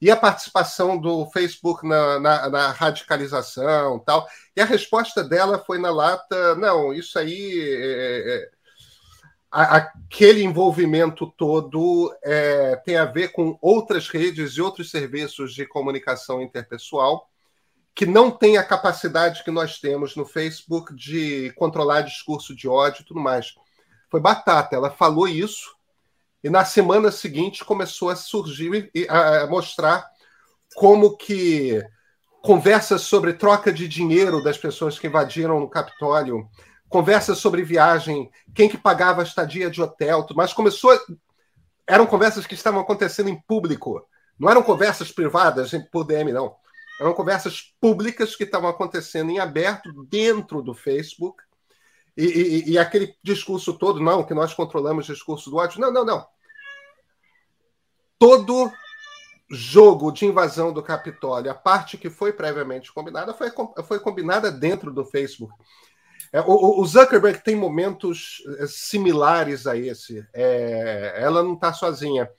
e 0.00 0.10
a 0.10 0.16
participação 0.16 0.98
do 0.98 1.26
Facebook 1.26 1.86
na, 1.86 2.18
na, 2.18 2.48
na, 2.50 2.72
radicalização 2.72 4.00
tal. 4.00 4.26
E 4.56 4.60
a 4.60 4.64
resposta 4.64 5.22
dela 5.22 5.62
foi 5.64 5.78
na 5.78 5.90
lata: 5.90 6.56
não, 6.56 6.92
isso 6.92 7.18
aí. 7.18 7.60
É, 7.60 8.34
é, 8.34 8.60
aquele 9.52 10.42
envolvimento 10.42 11.26
todo 11.36 12.12
é, 12.22 12.76
tem 12.76 12.96
a 12.96 13.04
ver 13.04 13.28
com 13.32 13.58
outras 13.60 14.08
redes 14.08 14.52
e 14.52 14.62
outros 14.62 14.90
serviços 14.90 15.52
de 15.54 15.66
comunicação 15.66 16.40
interpessoal 16.40 17.28
que 17.94 18.06
não 18.06 18.30
tem 18.30 18.56
a 18.56 18.64
capacidade 18.64 19.44
que 19.44 19.50
nós 19.50 19.78
temos 19.78 20.16
no 20.16 20.24
Facebook 20.24 20.94
de 20.94 21.52
controlar 21.56 22.02
discurso 22.02 22.54
de 22.54 22.68
ódio 22.68 23.02
e 23.02 23.04
tudo 23.04 23.20
mais. 23.20 23.54
Foi 24.10 24.20
batata, 24.20 24.76
ela 24.76 24.90
falou 24.90 25.28
isso 25.28 25.74
e 26.42 26.48
na 26.48 26.64
semana 26.64 27.10
seguinte 27.10 27.64
começou 27.64 28.08
a 28.08 28.16
surgir 28.16 28.90
e 28.94 29.06
a 29.08 29.46
mostrar 29.46 30.08
como 30.74 31.16
que 31.16 31.82
conversas 32.42 33.02
sobre 33.02 33.34
troca 33.34 33.72
de 33.72 33.86
dinheiro 33.86 34.42
das 34.42 34.56
pessoas 34.56 34.98
que 34.98 35.06
invadiram 35.06 35.60
no 35.60 35.68
Capitólio, 35.68 36.48
conversas 36.88 37.38
sobre 37.38 37.62
viagem, 37.62 38.30
quem 38.54 38.68
que 38.68 38.78
pagava 38.78 39.20
a 39.20 39.24
estadia 39.24 39.70
de 39.70 39.82
hotel, 39.82 40.26
mas 40.34 40.52
começou 40.52 40.98
eram 41.86 42.06
conversas 42.06 42.46
que 42.46 42.54
estavam 42.54 42.80
acontecendo 42.80 43.28
em 43.28 43.40
público, 43.42 44.02
não 44.38 44.48
eram 44.48 44.62
conversas 44.62 45.12
privadas 45.12 45.72
por 45.92 46.04
DM 46.04 46.32
não, 46.32 46.54
eram 47.00 47.14
conversas 47.14 47.74
públicas 47.80 48.36
que 48.36 48.44
estavam 48.44 48.68
acontecendo 48.68 49.30
em 49.30 49.38
aberto 49.38 49.90
dentro 50.04 50.60
do 50.60 50.74
Facebook 50.74 51.42
e, 52.14 52.24
e, 52.24 52.70
e, 52.72 52.78
aquele 52.78 53.16
discurso 53.22 53.72
todo, 53.72 53.98
não, 54.00 54.22
que 54.22 54.34
nós 54.34 54.52
controlamos 54.52 55.08
o 55.08 55.12
discurso 55.14 55.48
do 55.48 55.56
ódio. 55.56 55.80
Não, 55.80 55.90
não, 55.90 56.04
não. 56.04 56.26
Todo 58.18 58.70
jogo 59.50 60.12
de 60.12 60.26
invasão 60.26 60.72
do 60.72 60.82
Capitólio, 60.82 61.50
a 61.50 61.54
parte 61.54 61.96
que 61.96 62.10
foi 62.10 62.34
previamente 62.34 62.92
combinada, 62.92 63.32
foi, 63.32 63.50
foi 63.84 63.98
combinada 63.98 64.52
dentro 64.52 64.92
do 64.92 65.04
Facebook. 65.04 65.54
É, 66.32 66.40
o, 66.42 66.80
o, 66.80 66.86
Zuckerberg 66.86 67.42
tem 67.42 67.56
momentos 67.56 68.42
é, 68.58 68.66
similares 68.66 69.66
a 69.66 69.76
esse. 69.76 70.26
É, 70.34 71.14
ela 71.16 71.42
não 71.42 71.54
está 71.54 71.72
sozinha. 71.72 72.30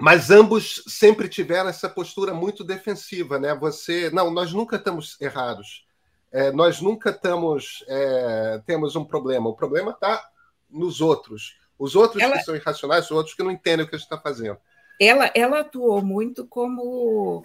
Mas 0.00 0.30
ambos 0.30 0.82
sempre 0.86 1.28
tiveram 1.28 1.68
essa 1.68 1.88
postura 1.88 2.32
muito 2.32 2.64
defensiva, 2.64 3.38
né? 3.38 3.54
Você, 3.54 4.08
não, 4.10 4.30
nós 4.30 4.52
nunca 4.52 4.76
estamos 4.76 5.20
errados. 5.20 5.86
É, 6.32 6.50
nós 6.52 6.80
nunca 6.80 7.10
estamos 7.10 7.84
é, 7.86 8.62
temos 8.64 8.96
um 8.96 9.04
problema. 9.04 9.50
O 9.50 9.54
problema 9.54 9.90
está 9.90 10.26
nos 10.70 11.00
outros. 11.02 11.58
Os 11.78 11.94
outros 11.94 12.22
ela... 12.22 12.38
que 12.38 12.44
são 12.44 12.56
irracionais, 12.56 13.04
os 13.04 13.10
outros 13.10 13.34
que 13.34 13.42
não 13.42 13.50
entendem 13.50 13.84
o 13.84 13.88
que 13.88 13.94
a 13.94 13.98
gente 13.98 14.06
está 14.06 14.18
fazendo. 14.18 14.58
Ela, 14.98 15.30
ela 15.34 15.60
atuou 15.60 16.02
muito 16.02 16.46
como 16.46 17.42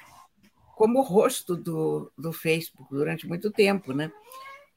como 0.76 1.02
rosto 1.02 1.56
do, 1.56 2.12
do 2.18 2.34
Facebook 2.34 2.94
durante 2.94 3.26
muito 3.26 3.50
tempo, 3.50 3.94
né? 3.94 4.12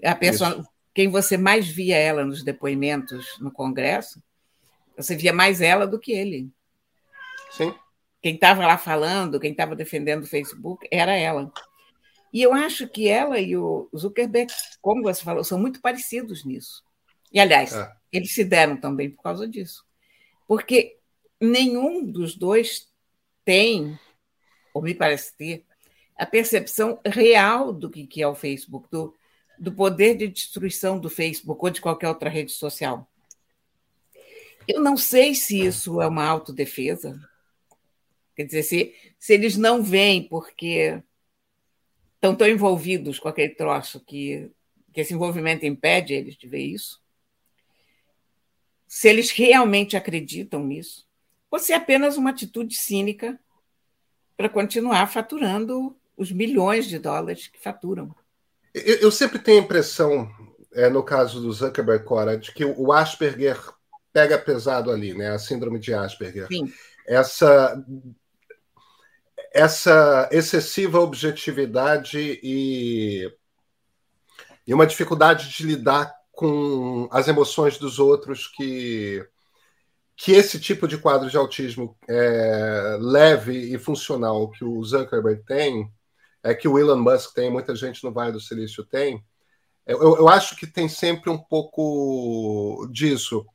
A 0.04 0.14
pessoa, 0.14 0.50
Isso. 0.50 0.68
quem 0.94 1.08
você 1.08 1.36
mais 1.36 1.66
via 1.66 1.96
ela 1.96 2.24
nos 2.24 2.44
depoimentos 2.44 3.36
no 3.40 3.50
Congresso, 3.50 4.22
você 4.96 5.16
via 5.16 5.32
mais 5.32 5.60
ela 5.60 5.88
do 5.88 5.98
que 5.98 6.12
ele. 6.12 6.48
Sim. 7.50 7.74
Quem 8.20 8.34
estava 8.34 8.66
lá 8.66 8.76
falando, 8.76 9.38
quem 9.38 9.52
estava 9.52 9.76
defendendo 9.76 10.24
o 10.24 10.28
Facebook, 10.28 10.86
era 10.90 11.14
ela. 11.14 11.52
E 12.32 12.42
eu 12.42 12.52
acho 12.52 12.88
que 12.88 13.08
ela 13.08 13.38
e 13.38 13.56
o 13.56 13.88
Zuckerberg, 13.96 14.52
como 14.82 15.02
você 15.02 15.22
falou, 15.22 15.44
são 15.44 15.58
muito 15.58 15.80
parecidos 15.80 16.44
nisso. 16.44 16.82
E, 17.32 17.38
aliás, 17.40 17.72
é. 17.72 17.92
eles 18.12 18.34
se 18.34 18.44
deram 18.44 18.76
também 18.76 19.10
por 19.10 19.22
causa 19.22 19.46
disso. 19.46 19.84
Porque 20.46 20.98
nenhum 21.40 22.04
dos 22.04 22.34
dois 22.34 22.88
tem, 23.44 23.98
ou 24.74 24.82
me 24.82 24.94
parece 24.94 25.36
ter, 25.36 25.64
a 26.16 26.26
percepção 26.26 27.00
real 27.04 27.72
do 27.72 27.88
que 27.88 28.20
é 28.20 28.26
o 28.26 28.34
Facebook, 28.34 28.88
do, 28.90 29.14
do 29.58 29.72
poder 29.72 30.16
de 30.16 30.28
destruição 30.28 30.98
do 30.98 31.08
Facebook 31.08 31.64
ou 31.64 31.70
de 31.70 31.80
qualquer 31.80 32.08
outra 32.08 32.28
rede 32.28 32.52
social. 32.52 33.08
Eu 34.66 34.80
não 34.80 34.96
sei 34.96 35.34
se 35.34 35.64
isso 35.64 36.02
é 36.02 36.06
uma 36.06 36.26
autodefesa. 36.26 37.18
Quer 38.38 38.44
dizer, 38.44 38.62
se, 38.62 38.94
se 39.18 39.34
eles 39.34 39.56
não 39.56 39.82
veem 39.82 40.22
porque 40.22 41.02
estão 42.14 42.36
tão 42.36 42.46
envolvidos 42.46 43.18
com 43.18 43.26
aquele 43.26 43.52
troço 43.52 43.98
que, 43.98 44.48
que 44.92 45.00
esse 45.00 45.12
envolvimento 45.12 45.66
impede 45.66 46.14
eles 46.14 46.36
de 46.36 46.46
ver 46.46 46.60
isso, 46.60 47.02
se 48.86 49.08
eles 49.08 49.32
realmente 49.32 49.96
acreditam 49.96 50.64
nisso, 50.64 51.04
ou 51.50 51.58
se 51.58 51.72
é 51.72 51.76
apenas 51.76 52.16
uma 52.16 52.30
atitude 52.30 52.76
cínica 52.76 53.36
para 54.36 54.48
continuar 54.48 55.08
faturando 55.08 55.96
os 56.16 56.30
milhões 56.30 56.86
de 56.86 57.00
dólares 57.00 57.48
que 57.48 57.58
faturam. 57.58 58.14
Eu, 58.72 58.98
eu 58.98 59.10
sempre 59.10 59.40
tenho 59.40 59.60
a 59.60 59.64
impressão, 59.64 60.30
é, 60.74 60.88
no 60.88 61.02
caso 61.02 61.40
do 61.40 61.52
Zuckerberg, 61.52 62.04
Cora, 62.04 62.38
de 62.38 62.52
que 62.52 62.64
o 62.64 62.92
Asperger 62.92 63.58
pega 64.12 64.38
pesado 64.38 64.92
ali, 64.92 65.12
né? 65.12 65.30
A 65.30 65.40
síndrome 65.40 65.80
de 65.80 65.92
Asperger. 65.92 66.46
Sim. 66.46 66.72
Essa 67.04 67.84
essa 69.52 70.28
excessiva 70.30 71.00
objetividade 71.00 72.38
e, 72.42 73.30
e 74.66 74.74
uma 74.74 74.86
dificuldade 74.86 75.48
de 75.50 75.64
lidar 75.64 76.14
com 76.32 77.08
as 77.10 77.28
emoções 77.28 77.78
dos 77.78 77.98
outros 77.98 78.46
que 78.46 79.26
que 80.20 80.32
esse 80.32 80.58
tipo 80.58 80.88
de 80.88 80.98
quadro 80.98 81.30
de 81.30 81.36
autismo 81.36 81.96
é, 82.08 82.98
leve 83.00 83.72
e 83.72 83.78
funcional 83.78 84.50
que 84.50 84.64
o 84.64 84.82
Zuckerberg 84.82 85.44
tem, 85.44 85.88
é 86.42 86.52
que 86.52 86.66
o 86.66 86.76
Elon 86.76 86.96
Musk 86.96 87.32
tem, 87.34 87.48
muita 87.48 87.72
gente 87.76 88.02
no 88.02 88.12
Vale 88.12 88.32
do 88.32 88.40
Silício 88.40 88.84
tem, 88.84 89.24
eu, 89.88 90.16
eu 90.16 90.28
acho 90.28 90.54
que 90.54 90.66
tem 90.66 90.86
sempre 90.86 91.30
um 91.30 91.38
pouco 91.38 92.86
disso. 92.92 93.46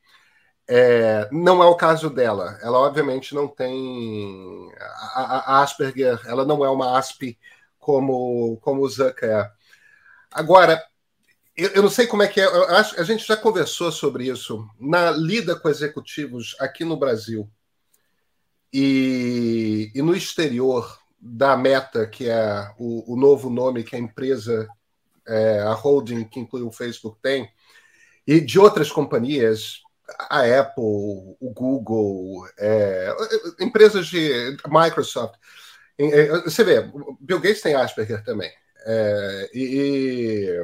É, 0.67 1.27
não 1.31 1.61
é 1.61 1.65
o 1.65 1.75
caso 1.75 2.09
dela. 2.09 2.57
Ela, 2.61 2.79
obviamente, 2.79 3.35
não 3.35 3.47
tem. 3.47 4.71
A, 5.13 5.57
a 5.57 5.63
Asperger, 5.63 6.21
ela 6.25 6.45
não 6.45 6.63
é 6.63 6.69
uma 6.69 6.97
ASP 6.97 7.37
como, 7.77 8.57
como 8.61 8.81
o 8.81 8.89
Zucker 8.89 9.29
é. 9.29 9.51
Agora, 10.31 10.81
eu, 11.55 11.69
eu, 11.69 11.83
não 11.83 11.89
sei 11.89 12.07
como 12.07 12.23
é 12.23 12.27
que 12.27 12.41
é. 12.41 12.45
Acho, 12.75 12.99
a 12.99 13.03
gente 13.03 13.27
já 13.27 13.37
conversou 13.37 13.91
sobre 13.91 14.27
isso 14.27 14.67
na 14.79 15.11
lida 15.11 15.55
com 15.55 15.69
executivos 15.69 16.55
aqui 16.59 16.83
no 16.83 16.97
Brasil 16.97 17.49
e, 18.71 19.91
e 19.93 20.01
no 20.01 20.15
exterior 20.15 20.97
da 21.19 21.55
Meta, 21.55 22.07
que 22.07 22.27
é 22.27 22.73
o, 22.77 23.13
o 23.13 23.15
novo 23.15 23.49
nome 23.49 23.83
que 23.83 23.95
a 23.95 23.99
empresa, 23.99 24.67
é, 25.27 25.59
a 25.59 25.73
holding 25.73 26.23
que 26.25 26.39
inclui 26.39 26.63
o 26.63 26.71
Facebook 26.71 27.19
tem, 27.21 27.49
e 28.25 28.41
de 28.41 28.59
outras 28.59 28.91
companhias, 28.91 29.82
a 30.17 30.59
Apple, 30.59 30.83
o 30.83 31.53
Google, 31.53 32.47
é, 32.57 33.13
empresas 33.59 34.07
de 34.07 34.57
Microsoft. 34.67 35.35
É, 35.97 36.27
você 36.41 36.63
vê, 36.63 36.81
Bill 37.19 37.39
Gates 37.39 37.61
tem 37.61 37.75
Asperger 37.75 38.23
também. 38.23 38.51
É, 38.85 39.49
e, 39.53 40.63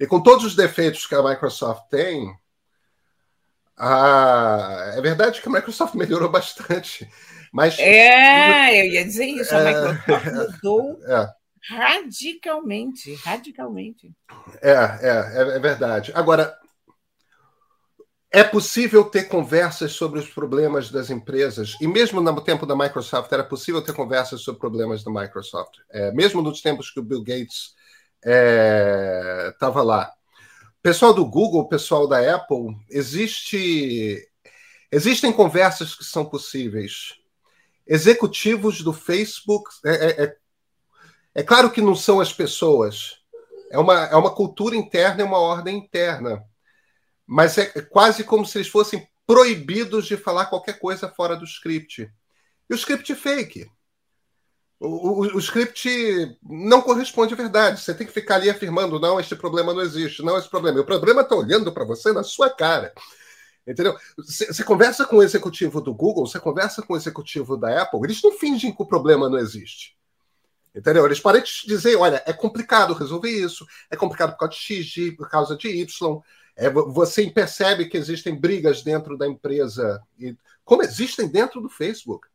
e 0.00 0.06
com 0.06 0.22
todos 0.22 0.44
os 0.44 0.54
defeitos 0.54 1.06
que 1.06 1.14
a 1.14 1.22
Microsoft 1.22 1.88
tem, 1.90 2.34
a... 3.76 4.92
é 4.96 5.00
verdade 5.00 5.40
que 5.40 5.48
a 5.48 5.52
Microsoft 5.52 5.94
melhorou 5.96 6.28
bastante. 6.28 7.08
Mas. 7.52 7.78
É, 7.78 8.80
eu 8.80 8.92
ia 8.92 9.04
dizer 9.04 9.26
isso, 9.26 9.54
a 9.54 9.60
é. 9.60 9.92
Microsoft 9.92 10.26
mudou 10.26 11.00
é, 11.06 11.28
radicalmente, 11.70 13.14
radicalmente. 13.14 14.12
É, 14.60 14.72
é, 14.72 15.56
é 15.56 15.58
verdade. 15.58 16.12
Agora, 16.14 16.56
é 18.30 18.44
possível 18.44 19.04
ter 19.04 19.24
conversas 19.24 19.92
sobre 19.92 20.20
os 20.20 20.28
problemas 20.28 20.90
das 20.90 21.08
empresas, 21.08 21.76
e 21.80 21.86
mesmo 21.86 22.20
no 22.20 22.40
tempo 22.42 22.66
da 22.66 22.76
Microsoft 22.76 23.32
era 23.32 23.42
possível 23.42 23.80
ter 23.82 23.94
conversas 23.94 24.42
sobre 24.42 24.60
problemas 24.60 25.02
da 25.02 25.10
Microsoft, 25.10 25.78
é, 25.90 26.12
mesmo 26.12 26.42
nos 26.42 26.60
tempos 26.60 26.90
que 26.90 27.00
o 27.00 27.02
Bill 27.02 27.22
Gates 27.22 27.74
estava 29.52 29.80
é, 29.80 29.84
lá. 29.84 30.12
Pessoal 30.82 31.14
do 31.14 31.24
Google, 31.24 31.68
pessoal 31.68 32.06
da 32.06 32.34
Apple, 32.34 32.76
existe, 32.90 34.28
existem 34.92 35.32
conversas 35.32 35.94
que 35.94 36.04
são 36.04 36.24
possíveis. 36.24 37.14
Executivos 37.86 38.82
do 38.82 38.92
Facebook, 38.92 39.70
é, 39.84 39.90
é, 39.90 40.24
é, 40.24 40.36
é 41.36 41.42
claro 41.42 41.70
que 41.70 41.80
não 41.80 41.96
são 41.96 42.20
as 42.20 42.32
pessoas, 42.32 43.18
é 43.70 43.78
uma, 43.78 44.04
é 44.04 44.16
uma 44.16 44.34
cultura 44.34 44.76
interna 44.76 45.22
e 45.22 45.24
uma 45.24 45.38
ordem 45.38 45.78
interna. 45.78 46.44
Mas 47.28 47.58
é 47.58 47.66
quase 47.82 48.24
como 48.24 48.46
se 48.46 48.56
eles 48.56 48.68
fossem 48.68 49.06
proibidos 49.26 50.06
de 50.06 50.16
falar 50.16 50.46
qualquer 50.46 50.78
coisa 50.78 51.10
fora 51.10 51.36
do 51.36 51.44
script. 51.44 52.10
E 52.70 52.72
o 52.72 52.74
script 52.74 53.12
é 53.12 53.14
fake. 53.14 53.70
O, 54.80 54.86
o, 54.86 55.20
o, 55.36 55.38
script 55.38 56.38
não 56.42 56.80
corresponde 56.80 57.34
à 57.34 57.36
verdade. 57.36 57.82
Você 57.82 57.92
tem 57.92 58.06
que 58.06 58.12
ficar 58.12 58.36
ali 58.36 58.48
afirmando: 58.48 58.98
não, 58.98 59.20
este 59.20 59.36
problema 59.36 59.74
não 59.74 59.82
existe, 59.82 60.22
não, 60.22 60.38
esse 60.38 60.48
problema. 60.48 60.80
O 60.80 60.86
problema 60.86 61.20
está 61.20 61.36
olhando 61.36 61.70
para 61.70 61.84
você 61.84 62.12
na 62.12 62.22
sua 62.22 62.48
cara. 62.48 62.94
Entendeu? 63.66 63.94
Você 64.16 64.64
conversa 64.64 65.04
com 65.04 65.16
o 65.16 65.22
executivo 65.22 65.82
do 65.82 65.92
Google, 65.92 66.26
você 66.26 66.40
conversa 66.40 66.80
com 66.80 66.94
o 66.94 66.96
executivo 66.96 67.58
da 67.58 67.82
Apple, 67.82 68.00
eles 68.04 68.22
não 68.22 68.32
fingem 68.32 68.74
que 68.74 68.82
o 68.82 68.86
problema 68.86 69.28
não 69.28 69.36
existe. 69.36 69.94
Entendeu? 70.74 71.04
Eles 71.04 71.20
podem 71.20 71.42
te 71.42 71.66
dizer: 71.66 71.96
olha, 71.96 72.22
é 72.24 72.32
complicado 72.32 72.94
resolver 72.94 73.30
isso, 73.30 73.66
é 73.90 73.96
complicado 73.96 74.30
por 74.30 74.38
causa 74.38 74.54
de 74.54 74.82
X, 74.82 75.16
por 75.16 75.28
causa 75.28 75.56
de 75.56 75.68
Y. 75.68 76.22
É, 76.60 76.68
você 76.68 77.30
percebe 77.30 77.88
que 77.88 77.96
existem 77.96 78.34
brigas 78.34 78.82
dentro 78.82 79.16
da 79.16 79.28
empresa, 79.28 80.02
como 80.64 80.82
existem 80.82 81.28
dentro 81.28 81.60
do 81.60 81.68
Facebook. 81.68 82.26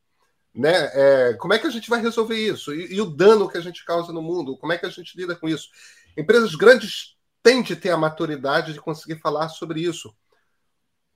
Né? 0.56 0.72
É, 0.94 1.34
como 1.34 1.54
é 1.54 1.60
que 1.60 1.68
a 1.68 1.70
gente 1.70 1.90
vai 1.90 2.02
resolver 2.02 2.38
isso? 2.38 2.74
E, 2.74 2.94
e, 2.94 3.02
o 3.02 3.06
dano 3.06 3.50
que 3.50 3.58
a 3.58 3.62
gente 3.62 3.84
causa 3.84 4.14
no 4.14 4.22
mundo? 4.22 4.58
Como 4.58 4.72
é 4.72 4.78
que 4.78 4.86
a 4.86 4.90
gente 4.90 5.18
lida 5.18 5.36
com 5.36 5.50
isso? 5.50 5.68
Empresas 6.16 6.56
grandes 6.56 7.18
têm 7.42 7.62
de 7.62 7.76
ter 7.76 7.90
a 7.90 7.98
maturidade 7.98 8.72
de 8.72 8.80
conseguir 8.80 9.20
falar 9.20 9.50
sobre 9.50 9.82
isso. 9.82 10.16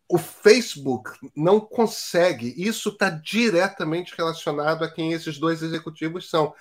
O 0.09 0.17
Facebook 0.17 1.11
não 1.33 1.61
consegue. 1.61 2.53
Isso 2.57 2.89
está 2.89 3.09
diretamente 3.09 4.13
relacionado 4.17 4.83
a 4.83 4.91
quem 4.91 5.13
esses 5.13 5.37
dois 5.37 5.61
executivos 5.61 6.29
são. 6.29 6.53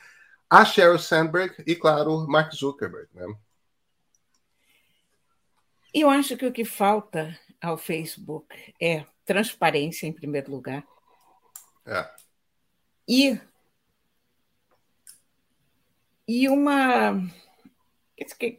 A 0.49 0.65
Sheryl 0.65 0.99
Sandberg 0.99 1.57
e, 1.67 1.75
claro, 1.75 2.25
Mark 2.29 2.53
Zuckerberg. 2.55 3.09
Né? 3.13 3.27
Eu 5.99 6.11
acho 6.11 6.37
que 6.37 6.47
o 6.47 6.53
que 6.53 6.65
falta 6.65 7.39
ao 7.61 7.79
Facebook 7.79 8.47
é 8.81 9.05
transparência, 9.25 10.07
em 10.07 10.13
primeiro 10.13 10.51
lugar. 10.51 10.87
É 11.87 12.17
e, 13.07 13.39
e 16.27 16.49
uma. 16.49 17.13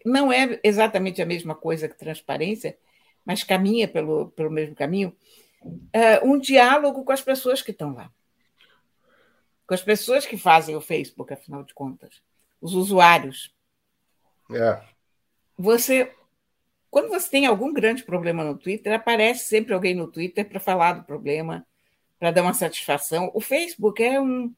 Não 0.05 0.31
é 0.31 0.59
exatamente 0.63 1.21
a 1.21 1.25
mesma 1.25 1.55
coisa 1.55 1.89
que 1.89 1.97
transparência, 1.97 2.77
mas 3.25 3.43
caminha 3.43 3.87
pelo, 3.87 4.29
pelo 4.31 4.51
mesmo 4.51 4.75
caminho. 4.75 5.15
Uh, 5.61 6.23
um 6.23 6.39
diálogo 6.39 7.03
com 7.03 7.11
as 7.11 7.21
pessoas 7.21 7.61
que 7.61 7.71
estão 7.71 7.93
lá. 7.93 8.11
Com 9.65 9.73
as 9.73 9.81
pessoas 9.81 10.25
que 10.25 10.37
fazem 10.37 10.75
o 10.75 10.81
Facebook, 10.81 11.33
afinal 11.33 11.63
de 11.63 11.73
contas. 11.73 12.21
Os 12.61 12.73
usuários. 12.73 13.53
É. 14.51 14.81
Você. 15.57 16.15
Quando 16.89 17.09
você 17.09 17.29
tem 17.29 17.45
algum 17.45 17.73
grande 17.73 18.03
problema 18.03 18.43
no 18.43 18.57
Twitter, 18.57 18.93
aparece 18.93 19.45
sempre 19.45 19.73
alguém 19.73 19.93
no 19.93 20.07
Twitter 20.07 20.47
para 20.47 20.59
falar 20.59 20.93
do 20.93 21.03
problema, 21.03 21.65
para 22.19 22.31
dar 22.31 22.41
uma 22.41 22.53
satisfação. 22.53 23.29
O 23.33 23.41
Facebook 23.41 24.01
é 24.01 24.19
um, 24.19 24.53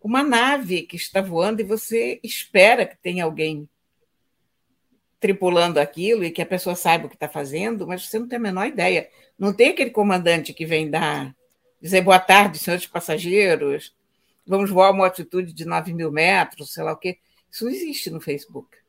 uma 0.00 0.22
nave 0.22 0.82
que 0.82 0.96
está 0.96 1.20
voando 1.20 1.60
e 1.60 1.64
você 1.64 2.20
espera 2.22 2.86
que 2.86 2.96
tenha 2.96 3.24
alguém 3.24 3.68
tripulando 5.18 5.80
aquilo 5.80 6.22
e 6.22 6.30
que 6.30 6.42
a 6.42 6.46
pessoa 6.46 6.76
saiba 6.76 7.06
o 7.06 7.08
que 7.08 7.16
está 7.16 7.28
fazendo, 7.28 7.86
mas 7.86 8.06
você 8.06 8.18
não 8.18 8.28
tem 8.28 8.36
a 8.36 8.42
menor 8.42 8.66
ideia. 8.66 9.08
Não 9.38 9.52
tem 9.52 9.70
aquele 9.70 9.90
comandante 9.90 10.52
que 10.52 10.66
vem 10.66 10.90
dar, 10.90 11.34
dizer 11.80 12.02
boa 12.02 12.18
tarde, 12.18 12.58
senhores 12.58 12.86
passageiros, 12.86 13.94
vamos 14.46 14.70
voar 14.70 14.90
uma 14.90 15.04
altitude 15.04 15.52
de 15.52 15.64
9 15.64 15.94
mil 15.94 16.12
metros, 16.12 16.72
sei 16.72 16.84
lá 16.84 16.92
o 16.92 16.96
quê. 16.96 17.18
Isso 17.50 17.64
não 17.64 17.72
existe 17.72 18.10
no 18.10 18.20
Facebook. 18.20 18.83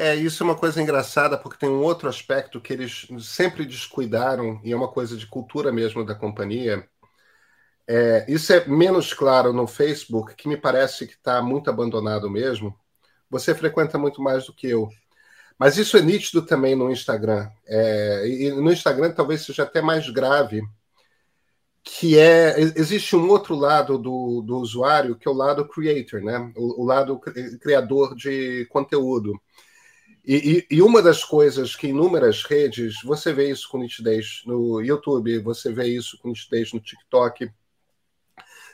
É, 0.00 0.14
isso 0.14 0.44
é 0.44 0.46
uma 0.46 0.56
coisa 0.56 0.80
engraçada, 0.80 1.36
porque 1.36 1.58
tem 1.58 1.68
um 1.68 1.82
outro 1.82 2.08
aspecto 2.08 2.60
que 2.60 2.72
eles 2.72 3.08
sempre 3.20 3.66
descuidaram, 3.66 4.60
e 4.62 4.70
é 4.70 4.76
uma 4.76 4.86
coisa 4.86 5.16
de 5.16 5.26
cultura 5.26 5.72
mesmo 5.72 6.06
da 6.06 6.14
companhia. 6.14 6.88
É, 7.86 8.24
isso 8.28 8.52
é 8.52 8.64
menos 8.68 9.12
claro 9.12 9.52
no 9.52 9.66
Facebook, 9.66 10.36
que 10.36 10.48
me 10.48 10.56
parece 10.56 11.04
que 11.06 11.14
está 11.14 11.42
muito 11.42 11.68
abandonado 11.68 12.30
mesmo. 12.30 12.78
Você 13.28 13.54
frequenta 13.54 13.98
muito 13.98 14.22
mais 14.22 14.46
do 14.46 14.52
que 14.52 14.68
eu. 14.68 14.88
Mas 15.58 15.76
isso 15.76 15.96
é 15.96 16.02
nítido 16.02 16.42
também 16.46 16.76
no 16.76 16.90
Instagram. 16.92 17.50
É, 17.66 18.28
e 18.28 18.52
no 18.52 18.70
Instagram 18.72 19.12
talvez 19.12 19.42
seja 19.44 19.64
até 19.64 19.82
mais 19.82 20.08
grave, 20.10 20.62
que 21.82 22.18
é 22.18 22.60
existe 22.60 23.16
um 23.16 23.28
outro 23.28 23.54
lado 23.56 23.98
do, 23.98 24.42
do 24.42 24.58
usuário 24.58 25.16
que 25.16 25.26
é 25.26 25.30
o 25.30 25.34
lado 25.34 25.66
creator, 25.68 26.22
né? 26.22 26.52
O, 26.56 26.82
o 26.82 26.84
lado 26.84 27.18
criador 27.60 28.14
de 28.14 28.66
conteúdo. 28.66 29.32
E, 30.30 30.66
e, 30.70 30.82
uma 30.82 31.00
das 31.00 31.24
coisas 31.24 31.74
que 31.74 31.86
inúmeras 31.86 32.42
redes, 32.42 32.96
você 33.02 33.32
vê 33.32 33.50
isso 33.50 33.66
com 33.66 33.78
nitidez 33.78 34.42
no 34.44 34.78
YouTube, 34.78 35.38
você 35.38 35.72
vê 35.72 35.86
isso 35.86 36.18
com 36.18 36.28
nitidez 36.28 36.70
no 36.70 36.80
TikTok, 36.80 37.50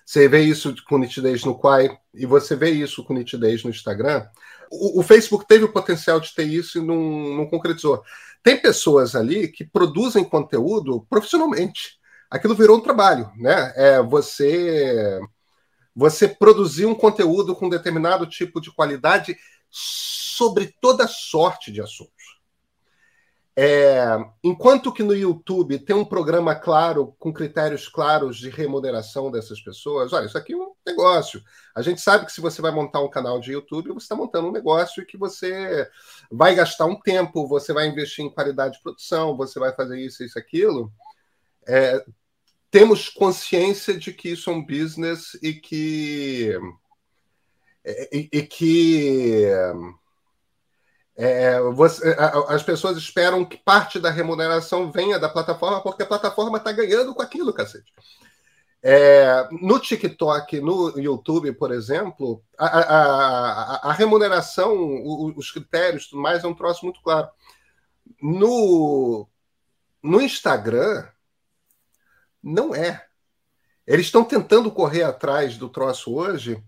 você 0.05 0.27
vê 0.27 0.40
isso 0.40 0.75
com 0.88 0.99
nitidez 0.99 1.45
no 1.45 1.57
Quai, 1.57 1.97
e 2.12 2.27
você 2.27 2.57
vê 2.57 2.71
isso 2.71 3.05
com 3.05 3.14
nitidez 3.14 3.62
no 3.62 3.71
Instagram. 3.71 4.27
O, 4.69 4.99
o 4.99 5.03
Facebook 5.05 5.47
teve 5.47 5.64
o 5.64 5.73
potencial 5.73 6.19
de 6.19 6.35
ter 6.35 6.43
isso 6.43 6.79
e 6.79 6.85
não, 6.85 7.37
não 7.37 7.47
concretizou. 7.47 8.03
Tem 8.43 8.61
pessoas 8.61 9.14
ali 9.14 9.47
que 9.47 9.62
produzem 9.64 10.25
conteúdo 10.25 11.07
profissionalmente. 11.09 12.01
Aquilo 12.29 12.57
virou 12.57 12.79
um 12.79 12.83
trabalho, 12.83 13.31
né? 13.37 13.73
É 13.77 14.03
você 14.03 15.21
você 15.95 16.27
produzir 16.27 16.87
um 16.87 16.95
conteúdo 16.95 17.55
com 17.55 17.69
determinado 17.69 18.27
tipo 18.27 18.61
de 18.61 18.75
qualidade 18.75 19.37
sobre 19.77 20.73
toda 20.81 21.09
sorte 21.09 21.73
de 21.73 21.81
assuntos. 21.81 22.15
É, 23.57 24.05
enquanto 24.43 24.93
que 24.93 25.03
no 25.03 25.15
YouTube 25.15 25.79
tem 25.79 25.95
um 25.95 26.05
programa 26.05 26.55
claro, 26.55 27.15
com 27.19 27.33
critérios 27.33 27.89
claros 27.89 28.37
de 28.37 28.51
remuneração 28.51 29.31
dessas 29.31 29.61
pessoas, 29.61 30.13
olha, 30.13 30.27
isso 30.27 30.39
aqui 30.39 30.53
é 30.53 30.57
um 30.57 30.73
negócio. 30.87 31.43
A 31.75 31.83
gente 31.83 32.01
sabe 32.01 32.27
que 32.27 32.33
se 32.33 32.41
você 32.41 32.63
vai 32.63 32.71
montar 32.71 33.01
um 33.01 33.11
canal 33.11 33.41
de 33.41 33.53
YouTube, 33.53 33.93
você 33.93 34.05
está 34.05 34.15
montando 34.15 34.49
um 34.49 34.53
negócio 34.53 35.03
e 35.03 35.07
que 35.07 35.17
você 35.17 35.89
vai 36.31 36.55
gastar 36.55 36.87
um 36.87 36.99
tempo, 37.01 37.49
você 37.49 37.73
vai 37.73 37.89
investir 37.89 38.25
em 38.25 38.31
qualidade 38.31 38.77
de 38.77 38.83
produção, 38.83 39.37
você 39.37 39.59
vai 39.59 39.73
fazer 39.73 40.01
isso, 40.01 40.23
isso, 40.23 40.39
aquilo. 40.39 40.93
É, 41.67 42.05
temos 42.71 43.09
consciência 43.09 43.97
de 43.97 44.13
que 44.13 44.31
isso 44.31 44.51
é 44.51 44.53
um 44.53 44.65
business 44.65 45.39
e 45.41 45.53
que 45.53 46.59
e, 47.85 48.29
e 48.33 48.42
que 48.42 49.47
é, 51.16 51.61
você, 51.61 52.16
as 52.49 52.62
pessoas 52.62 52.97
esperam 52.97 53.44
que 53.44 53.57
parte 53.57 54.01
da 54.01 54.11
remuneração 54.11 54.90
venha 54.90 55.18
da 55.18 55.29
plataforma, 55.29 55.81
porque 55.81 56.03
a 56.03 56.07
plataforma 56.07 56.59
está 56.59 56.73
ganhando 56.73 57.14
com 57.14 57.23
aquilo, 57.23 57.53
cacete. 57.53 57.92
É, 58.83 59.49
no 59.51 59.79
TikTok, 59.79 60.61
no 60.61 60.99
YouTube, 60.99 61.53
por 61.53 61.73
exemplo, 61.73 62.42
a, 62.59 62.66
a, 62.66 62.83
a, 62.83 63.90
a 63.90 63.92
remuneração, 63.92 65.03
os 65.37 65.51
critérios, 65.51 66.07
tudo 66.09 66.20
mais, 66.20 66.44
é 66.44 66.47
um 66.47 66.55
troço 66.55 66.85
muito 66.85 67.01
claro. 67.01 67.29
No, 68.20 69.27
no 70.03 70.20
Instagram, 70.20 71.07
não 72.42 72.75
é. 72.75 73.07
Eles 73.87 74.07
estão 74.07 74.23
tentando 74.23 74.70
correr 74.70 75.03
atrás 75.03 75.57
do 75.57 75.68
troço 75.68 76.14
hoje, 76.14 76.62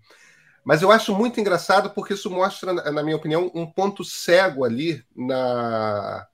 mas 0.67 0.83
eu 0.83 0.91
acho 0.91 1.15
muito 1.15 1.39
engraçado 1.39 1.91
porque 1.91 2.15
isso 2.15 2.29
mostra, 2.29 2.73
na 2.73 3.01
minha 3.01 3.15
opinião, 3.15 3.53
um 3.55 3.65
ponto 3.65 4.03
cego 4.03 4.65
ali 4.65 5.01
na 5.15 6.27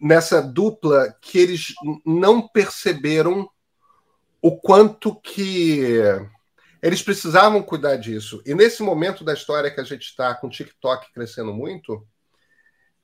nessa 0.00 0.40
dupla 0.40 1.12
que 1.20 1.36
eles 1.36 1.74
não 2.04 2.46
perceberam 2.46 3.50
o 4.40 4.56
quanto 4.56 5.20
que 5.20 6.00
eles 6.80 7.02
precisavam 7.02 7.64
cuidar 7.64 7.96
disso. 7.96 8.40
E 8.46 8.54
nesse 8.54 8.80
momento 8.80 9.24
da 9.24 9.34
história 9.34 9.72
que 9.72 9.80
a 9.80 9.84
gente 9.84 10.04
está 10.04 10.32
com 10.32 10.46
o 10.46 10.50
TikTok 10.50 11.12
crescendo 11.12 11.52
muito, 11.52 12.06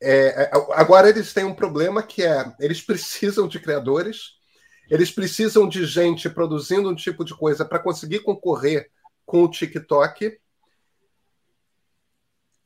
é, 0.00 0.44
é, 0.44 0.50
agora 0.74 1.08
eles 1.08 1.32
têm 1.32 1.44
um 1.44 1.54
problema 1.54 2.00
que 2.00 2.22
é 2.22 2.44
eles 2.60 2.80
precisam 2.86 3.48
de 3.48 3.58
criadores, 3.58 4.36
eles 4.88 5.10
precisam 5.10 5.68
de 5.68 5.84
gente 5.84 6.30
produzindo 6.30 6.88
um 6.88 6.94
tipo 6.94 7.24
de 7.24 7.34
coisa 7.34 7.64
para 7.64 7.80
conseguir 7.80 8.20
concorrer 8.20 8.88
com 9.24 9.44
o 9.44 9.50
TikTok. 9.50 10.38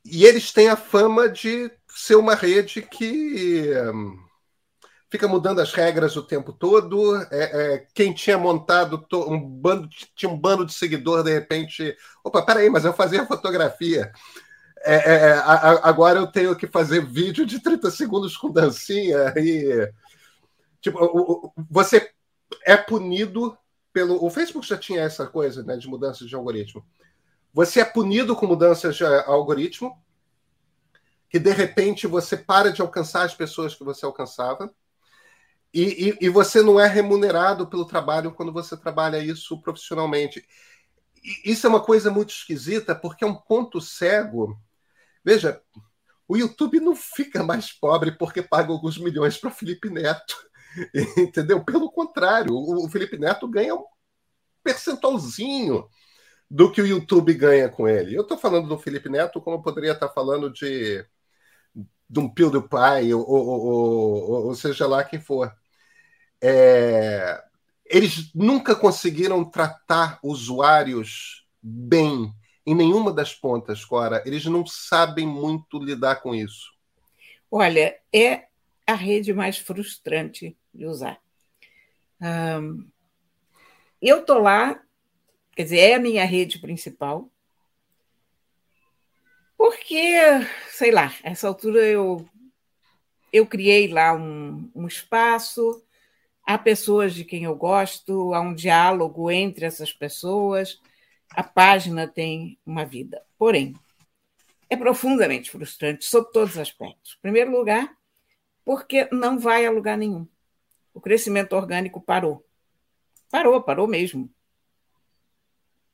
E 0.05 0.25
eles 0.25 0.53
têm 0.53 0.69
a 0.69 0.77
fama 0.77 1.29
de 1.29 1.71
ser 1.89 2.15
uma 2.15 2.35
rede 2.35 2.81
que 2.83 3.71
um, 3.93 4.17
fica 5.11 5.27
mudando 5.27 5.61
as 5.61 5.73
regras 5.73 6.17
o 6.17 6.23
tempo 6.23 6.53
todo. 6.53 7.17
É, 7.31 7.75
é, 7.75 7.87
quem 7.95 8.13
tinha 8.13 8.39
montado 8.39 9.05
um 9.29 9.41
bando, 9.41 9.89
tinha 10.15 10.31
um 10.31 10.39
bando 10.39 10.65
de 10.65 10.75
seguidor, 10.75 11.25
de 11.25 11.33
repente, 11.33 11.97
opa, 12.23 12.43
peraí, 12.43 12.71
mas 12.71 12.85
eu 12.85 12.93
fazia 12.93 13.27
fotografia. 13.27 14.13
É, 14.85 14.95
é, 14.95 15.15
é 15.15 15.33
a, 15.33 15.89
agora 15.89 16.21
eu 16.21 16.27
tenho 16.27 16.55
que 16.55 16.67
fazer 16.67 17.05
vídeo 17.05 17.45
de 17.45 17.61
30 17.61 17.91
segundos 17.91 18.37
com 18.37 18.53
dancinha 18.53 19.35
e 19.37 19.91
tipo, 20.81 21.53
você 21.69 22.11
é 22.65 22.77
punido 22.77 23.57
pelo. 23.97 24.23
O 24.23 24.29
Facebook 24.29 24.69
já 24.69 24.77
tinha 24.77 25.01
essa 25.01 25.27
coisa 25.27 25.63
né, 25.63 25.75
de 25.79 25.89
mudanças 25.89 26.29
de 26.29 26.35
algoritmo. 26.35 26.87
Você 27.51 27.81
é 27.81 27.85
punido 27.87 28.37
com 28.37 28.47
mudanças 28.47 28.95
de 28.95 29.03
algoritmo 29.03 29.99
que 31.31 31.39
de 31.39 31.51
repente 31.51 32.07
você 32.07 32.37
para 32.37 32.71
de 32.71 32.83
alcançar 32.83 33.23
as 33.23 33.35
pessoas 33.35 33.75
que 33.75 33.83
você 33.83 34.05
alcançava 34.05 34.71
e, 35.73 36.11
e, 36.11 36.27
e, 36.27 36.29
você 36.29 36.61
não 36.61 36.79
é 36.79 36.87
remunerado 36.87 37.67
pelo 37.67 37.87
trabalho 37.87 38.33
quando 38.33 38.53
você 38.53 38.77
trabalha 38.77 39.17
isso 39.17 39.59
profissionalmente. 39.63 40.47
E 41.25 41.51
isso 41.51 41.67
é 41.67 41.71
uma 41.71 41.83
coisa 41.83 42.11
muito 42.11 42.31
esquisita, 42.35 42.95
porque 42.95 43.25
é 43.25 43.27
um 43.27 43.35
ponto 43.35 43.81
cego. 43.81 44.61
Veja, 45.25 45.61
o 46.29 46.37
YouTube 46.37 46.81
não 46.81 46.95
fica 46.95 47.43
mais 47.43 47.73
pobre 47.73 48.13
porque 48.13 48.43
paga 48.43 48.71
alguns 48.71 48.99
milhões 48.99 49.39
para 49.39 49.51
Felipe 49.51 49.89
Neto. 49.89 50.37
Entendeu? 51.17 51.65
Pelo 51.65 51.91
contrário, 51.91 52.55
o 52.55 52.89
Felipe 52.89 53.19
Neto 53.19 53.49
ganha 53.49 53.75
um 53.75 53.85
percentualzinho 54.63 55.89
do 56.51 56.71
que 56.71 56.81
o 56.81 56.87
YouTube 56.87 57.35
ganha 57.35 57.69
com 57.69 57.89
ele. 57.89 58.17
Eu 58.17 58.23
estou 58.23 58.39
falando 58.39 58.69
do 58.69 58.79
Felipe 58.79 59.09
Neto 59.09 59.41
como 59.41 59.57
eu 59.57 59.63
poderia 59.63 59.93
estar 59.93 60.09
falando 60.09 60.51
de, 60.51 61.05
de 62.09 62.21
um 62.21 62.29
PewDiePie 62.29 63.15
ou, 63.15 63.29
ou, 63.29 63.47
ou, 63.49 64.47
ou 64.47 64.55
seja 64.55 64.87
lá 64.87 65.03
quem 65.03 65.21
for. 65.21 65.53
É, 66.41 67.43
eles 67.85 68.33
nunca 68.35 68.75
conseguiram 68.75 69.45
tratar 69.45 70.19
usuários 70.23 71.47
bem 71.63 72.33
em 72.65 72.75
nenhuma 72.75 73.13
das 73.13 73.33
pontas, 73.33 73.85
Cora. 73.85 74.23
Eles 74.27 74.45
não 74.47 74.67
sabem 74.67 75.27
muito 75.27 75.79
lidar 75.79 76.17
com 76.17 76.35
isso. 76.35 76.73
Olha, 77.51 77.97
é 78.13 78.47
a 78.87 78.95
rede 78.95 79.33
mais 79.33 79.59
frustrante 79.59 80.57
de 80.77 80.87
usar. 80.87 81.21
Um, 82.21 82.89
eu 84.01 84.21
estou 84.21 84.39
lá 84.39 84.81
Quer 85.57 85.63
dizer, 85.63 85.79
é 85.79 85.95
a 85.95 85.99
minha 85.99 86.25
rede 86.27 86.59
principal. 86.59 87.31
Porque, 89.57 90.13
sei 90.69 90.91
lá, 90.91 91.15
essa 91.23 91.49
altura 91.49 91.81
eu, 91.81 92.29
eu 93.33 93.47
criei 93.47 93.89
lá 93.89 94.13
um, 94.13 94.71
um 94.75 94.87
espaço, 94.87 95.83
há 96.47 96.59
pessoas 96.59 97.15
de 97.15 97.25
quem 97.25 97.45
eu 97.45 97.57
gosto, 97.57 98.35
há 98.35 98.41
um 98.43 98.55
diálogo 98.55 99.31
entre 99.31 99.65
essas 99.65 99.95
pessoas, 99.95 100.79
a 101.31 101.43
página 101.43 102.07
tem 102.07 102.59
uma 102.67 102.85
vida. 102.85 103.25
Porém, 103.39 103.73
é 104.69 104.77
profundamente 104.77 105.51
frustrante 105.51 106.05
sob 106.05 106.31
todos 106.33 106.51
os 106.51 106.59
aspectos. 106.59 107.15
Em 107.17 107.23
primeiro 107.23 107.51
lugar, 107.51 107.97
porque 108.63 109.09
não 109.11 109.39
vai 109.39 109.65
a 109.65 109.71
lugar 109.71 109.97
nenhum. 109.97 110.29
O 110.97 111.01
crescimento 111.03 111.53
orgânico 111.53 112.01
parou. 112.01 112.43
Parou, 113.31 113.63
parou 113.63 113.87
mesmo. 113.87 114.31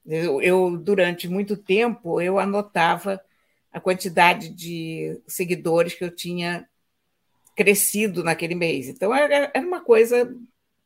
Eu, 0.06 0.40
eu, 0.40 0.78
durante 0.78 1.26
muito 1.26 1.56
tempo, 1.56 2.20
eu 2.20 2.38
anotava 2.38 3.20
a 3.72 3.80
quantidade 3.80 4.50
de 4.50 5.20
seguidores 5.26 5.94
que 5.94 6.04
eu 6.04 6.14
tinha 6.14 6.68
crescido 7.56 8.22
naquele 8.22 8.54
mês. 8.54 8.86
Então, 8.86 9.12
era, 9.12 9.50
era 9.52 9.66
uma 9.66 9.80
coisa 9.80 10.32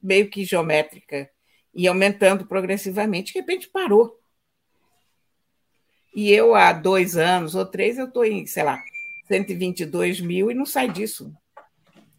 meio 0.03 0.31
que 0.31 0.47
geométrica 0.47 1.31
e 1.75 1.87
aumentando 1.87 2.47
progressivamente. 2.47 3.35
De 3.35 3.41
repente, 3.41 3.69
parou. 3.69 4.19
E 6.15 6.33
eu, 6.33 6.55
há 6.55 6.73
dois 6.73 7.19
anos 7.19 7.55
ou 7.55 7.67
três, 7.67 7.99
eu 7.99 8.07
estou 8.07 8.25
em, 8.25 8.47
sei 8.47 8.63
lá, 8.63 8.83
122 9.29 10.23
mil 10.23 10.51
e 10.51 10.55
não 10.55 10.65
sai 10.65 10.91
disso. 10.91 11.37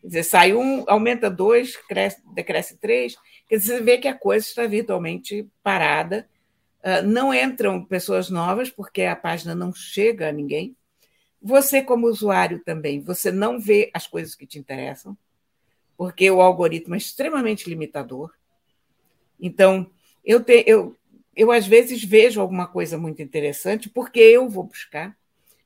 Quer 0.01 0.07
dizer, 0.07 0.23
sai 0.23 0.53
um, 0.53 0.83
aumenta 0.87 1.29
dois, 1.29 1.75
cresce, 1.75 2.21
decresce 2.33 2.77
três. 2.77 3.15
Quer 3.47 3.57
dizer, 3.57 3.77
você 3.77 3.83
vê 3.83 3.97
que 3.97 4.07
a 4.07 4.17
coisa 4.17 4.45
está 4.45 4.65
virtualmente 4.67 5.47
parada 5.63 6.27
ah, 6.89 7.01
não 7.01 7.33
entram 7.33 7.83
pessoas 7.83 8.29
novas, 8.29 8.69
porque 8.69 9.01
a 9.03 9.15
página 9.15 9.53
não 9.53 9.73
chega 9.73 10.29
a 10.29 10.31
ninguém. 10.31 10.73
Você, 11.41 11.81
como 11.81 12.07
usuário 12.07 12.63
também, 12.63 13.01
você 13.01 13.29
não 13.29 13.59
vê 13.59 13.91
as 13.93 14.07
coisas 14.07 14.35
que 14.35 14.47
te 14.47 14.57
interessam, 14.57 15.17
porque 15.97 16.31
o 16.31 16.39
algoritmo 16.39 16.95
é 16.95 16.97
extremamente 16.97 17.69
limitador. 17.69 18.31
Então, 19.37 19.91
eu, 20.23 20.41
te, 20.41 20.63
eu, 20.65 20.95
eu 21.35 21.51
às 21.51 21.67
vezes 21.67 22.01
vejo 22.03 22.39
alguma 22.39 22.67
coisa 22.67 22.97
muito 22.97 23.21
interessante, 23.21 23.89
porque 23.89 24.21
eu 24.21 24.47
vou 24.47 24.63
buscar, 24.63 25.13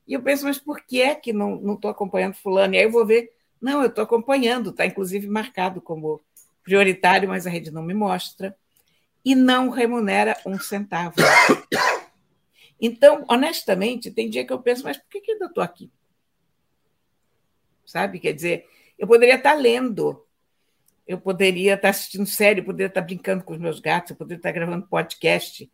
e 0.08 0.14
eu 0.14 0.22
penso, 0.22 0.44
mas 0.44 0.58
por 0.58 0.80
que 0.80 1.00
é 1.00 1.14
que 1.14 1.32
não 1.32 1.74
estou 1.74 1.88
acompanhando 1.88 2.34
fulano? 2.34 2.74
E 2.74 2.78
aí 2.78 2.84
eu 2.84 2.90
vou 2.90 3.06
ver, 3.06 3.30
não, 3.62 3.80
eu 3.80 3.88
estou 3.88 4.02
acompanhando, 4.02 4.70
está 4.70 4.84
inclusive 4.84 5.26
marcado 5.28 5.80
como 5.80 6.20
prioritário, 6.64 7.28
mas 7.28 7.46
a 7.46 7.50
rede 7.50 7.70
não 7.70 7.82
me 7.82 7.94
mostra 7.94 8.56
e 9.24 9.34
não 9.34 9.70
remunera 9.70 10.36
um 10.44 10.58
centavo. 10.58 11.14
Então, 12.84 13.24
honestamente, 13.28 14.10
tem 14.10 14.28
dia 14.28 14.44
que 14.44 14.52
eu 14.52 14.58
penso, 14.58 14.82
mas 14.82 14.96
por 14.96 15.08
que, 15.08 15.20
que 15.20 15.30
eu 15.30 15.46
estou 15.46 15.62
aqui? 15.62 15.88
Sabe? 17.86 18.18
Quer 18.18 18.32
dizer, 18.32 18.66
eu 18.98 19.06
poderia 19.06 19.36
estar 19.36 19.54
lendo, 19.54 20.26
eu 21.06 21.16
poderia 21.16 21.74
estar 21.74 21.90
assistindo 21.90 22.26
série, 22.26 22.60
eu 22.60 22.64
poderia 22.64 22.88
estar 22.88 23.00
brincando 23.02 23.44
com 23.44 23.52
os 23.52 23.60
meus 23.60 23.78
gatos, 23.78 24.10
eu 24.10 24.16
poderia 24.16 24.40
estar 24.40 24.50
gravando 24.50 24.88
podcast, 24.88 25.70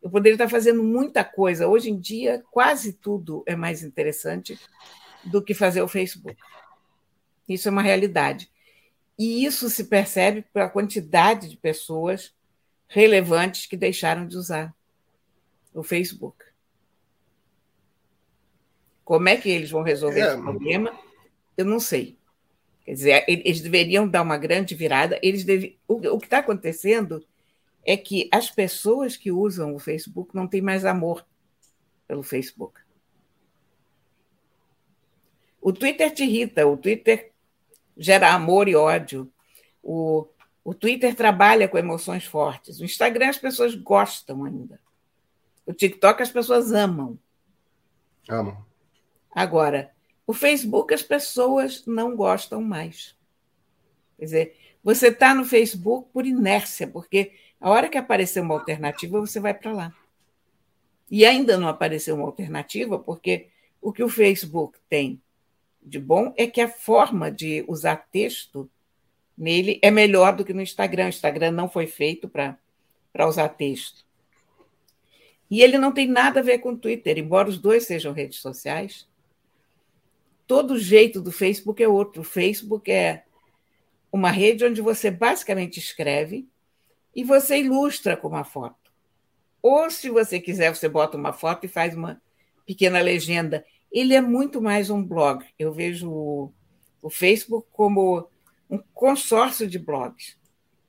eu 0.00 0.08
poderia 0.08 0.34
estar 0.34 0.48
fazendo 0.48 0.84
muita 0.84 1.24
coisa. 1.24 1.66
Hoje 1.66 1.90
em 1.90 1.98
dia, 1.98 2.44
quase 2.52 2.92
tudo 2.92 3.42
é 3.44 3.56
mais 3.56 3.82
interessante 3.82 4.56
do 5.24 5.42
que 5.42 5.54
fazer 5.54 5.82
o 5.82 5.88
Facebook. 5.88 6.36
Isso 7.48 7.68
é 7.68 7.70
uma 7.70 7.82
realidade. 7.82 8.50
E 9.18 9.44
isso 9.44 9.68
se 9.68 9.84
percebe 9.84 10.42
pela 10.52 10.68
quantidade 10.68 11.48
de 11.48 11.56
pessoas 11.56 12.34
relevantes 12.88 13.66
que 13.66 13.76
deixaram 13.76 14.26
de 14.26 14.36
usar 14.36 14.74
o 15.72 15.82
Facebook. 15.82 16.44
Como 19.04 19.28
é 19.28 19.36
que 19.36 19.48
eles 19.48 19.70
vão 19.70 19.82
resolver 19.82 20.20
é. 20.20 20.26
esse 20.28 20.42
problema? 20.42 20.98
Eu 21.56 21.64
não 21.64 21.80
sei. 21.80 22.16
Quer 22.84 22.92
dizer, 22.92 23.24
eles 23.28 23.60
deveriam 23.60 24.08
dar 24.08 24.22
uma 24.22 24.36
grande 24.36 24.74
virada. 24.74 25.18
Eles 25.22 25.44
deve... 25.44 25.78
o, 25.86 25.94
o 25.94 26.18
que 26.18 26.26
está 26.26 26.38
acontecendo 26.38 27.24
é 27.84 27.96
que 27.96 28.28
as 28.32 28.50
pessoas 28.50 29.16
que 29.16 29.30
usam 29.30 29.74
o 29.74 29.78
Facebook 29.78 30.34
não 30.34 30.46
têm 30.46 30.60
mais 30.60 30.84
amor 30.84 31.26
pelo 32.06 32.22
Facebook. 32.22 32.80
O 35.60 35.72
Twitter 35.72 36.12
te 36.12 36.24
irrita, 36.24 36.66
o 36.66 36.76
Twitter 36.76 37.31
gera 37.96 38.32
amor 38.32 38.68
e 38.68 38.74
ódio. 38.74 39.30
O, 39.82 40.26
o 40.64 40.74
Twitter 40.74 41.14
trabalha 41.14 41.68
com 41.68 41.78
emoções 41.78 42.24
fortes. 42.24 42.80
O 42.80 42.84
Instagram 42.84 43.28
as 43.28 43.38
pessoas 43.38 43.74
gostam 43.74 44.44
ainda. 44.44 44.80
O 45.66 45.72
TikTok 45.72 46.22
as 46.22 46.30
pessoas 46.30 46.72
amam. 46.72 47.18
Amam. 48.28 48.64
Agora, 49.34 49.92
o 50.26 50.32
Facebook 50.32 50.92
as 50.92 51.02
pessoas 51.02 51.84
não 51.86 52.16
gostam 52.16 52.60
mais. 52.62 53.16
Quer 54.18 54.24
dizer, 54.24 54.56
você 54.82 55.08
está 55.08 55.34
no 55.34 55.44
Facebook 55.44 56.08
por 56.12 56.26
inércia, 56.26 56.86
porque 56.86 57.32
a 57.60 57.70
hora 57.70 57.88
que 57.88 57.98
aparecer 57.98 58.40
uma 58.40 58.54
alternativa, 58.54 59.20
você 59.20 59.38
vai 59.38 59.54
para 59.54 59.72
lá. 59.72 59.94
E 61.10 61.24
ainda 61.24 61.56
não 61.56 61.68
apareceu 61.68 62.14
uma 62.14 62.24
alternativa, 62.24 62.98
porque 62.98 63.48
o 63.80 63.92
que 63.92 64.02
o 64.02 64.08
Facebook 64.08 64.78
tem 64.88 65.20
de 65.82 65.98
bom 65.98 66.32
é 66.36 66.46
que 66.46 66.60
a 66.60 66.68
forma 66.68 67.30
de 67.30 67.64
usar 67.66 67.96
texto 67.96 68.70
nele 69.36 69.78
é 69.82 69.90
melhor 69.90 70.36
do 70.36 70.44
que 70.44 70.52
no 70.52 70.62
Instagram. 70.62 71.06
O 71.06 71.08
Instagram 71.08 71.50
não 71.50 71.68
foi 71.68 71.86
feito 71.86 72.28
para 72.28 73.26
usar 73.26 73.48
texto. 73.48 74.04
E 75.50 75.60
ele 75.60 75.76
não 75.76 75.92
tem 75.92 76.08
nada 76.08 76.40
a 76.40 76.42
ver 76.42 76.58
com 76.58 76.70
o 76.70 76.78
Twitter, 76.78 77.18
embora 77.18 77.48
os 77.48 77.58
dois 77.58 77.84
sejam 77.84 78.12
redes 78.12 78.38
sociais. 78.38 79.06
Todo 80.46 80.78
jeito 80.78 81.20
do 81.20 81.30
Facebook 81.30 81.82
é 81.82 81.88
outro. 81.88 82.22
O 82.22 82.24
Facebook 82.24 82.90
é 82.90 83.24
uma 84.10 84.30
rede 84.30 84.64
onde 84.64 84.80
você 84.80 85.10
basicamente 85.10 85.78
escreve 85.78 86.48
e 87.14 87.24
você 87.24 87.58
ilustra 87.58 88.16
com 88.16 88.28
uma 88.28 88.44
foto. 88.44 88.92
Ou, 89.62 89.90
se 89.90 90.08
você 90.10 90.40
quiser, 90.40 90.74
você 90.74 90.88
bota 90.88 91.16
uma 91.16 91.32
foto 91.32 91.66
e 91.66 91.68
faz 91.68 91.94
uma 91.94 92.20
pequena 92.66 93.00
legenda. 93.00 93.64
Ele 93.92 94.14
é 94.14 94.20
muito 94.22 94.62
mais 94.62 94.88
um 94.88 95.04
blog. 95.04 95.44
Eu 95.58 95.70
vejo 95.70 96.10
o, 96.10 96.52
o 97.02 97.10
Facebook 97.10 97.68
como 97.70 98.26
um 98.70 98.78
consórcio 98.94 99.66
de 99.66 99.78
blogs. 99.78 100.34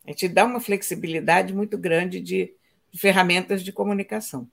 A 0.08 0.12
gente 0.12 0.30
dá 0.30 0.46
uma 0.46 0.62
flexibilidade 0.62 1.54
muito 1.54 1.78
grande 1.78 2.22
de, 2.22 2.54
de 2.90 3.00
ferramentas 3.00 3.62
de 3.62 3.74
comunicação. 3.74 4.48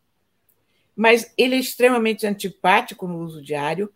Mas 0.97 1.33
ele 1.39 1.55
é 1.55 1.59
extremamente 1.59 2.27
antipático 2.27 3.07
no 3.07 3.21
uso 3.21 3.41
diário, 3.41 3.93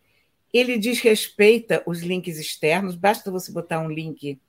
ele 0.53 0.77
desrespeita 0.77 1.83
os 1.85 2.01
links 2.01 2.37
externos, 2.37 2.95
basta 2.95 3.29
você 3.29 3.51
botar 3.51 3.81
um 3.81 3.91
link 3.91 4.39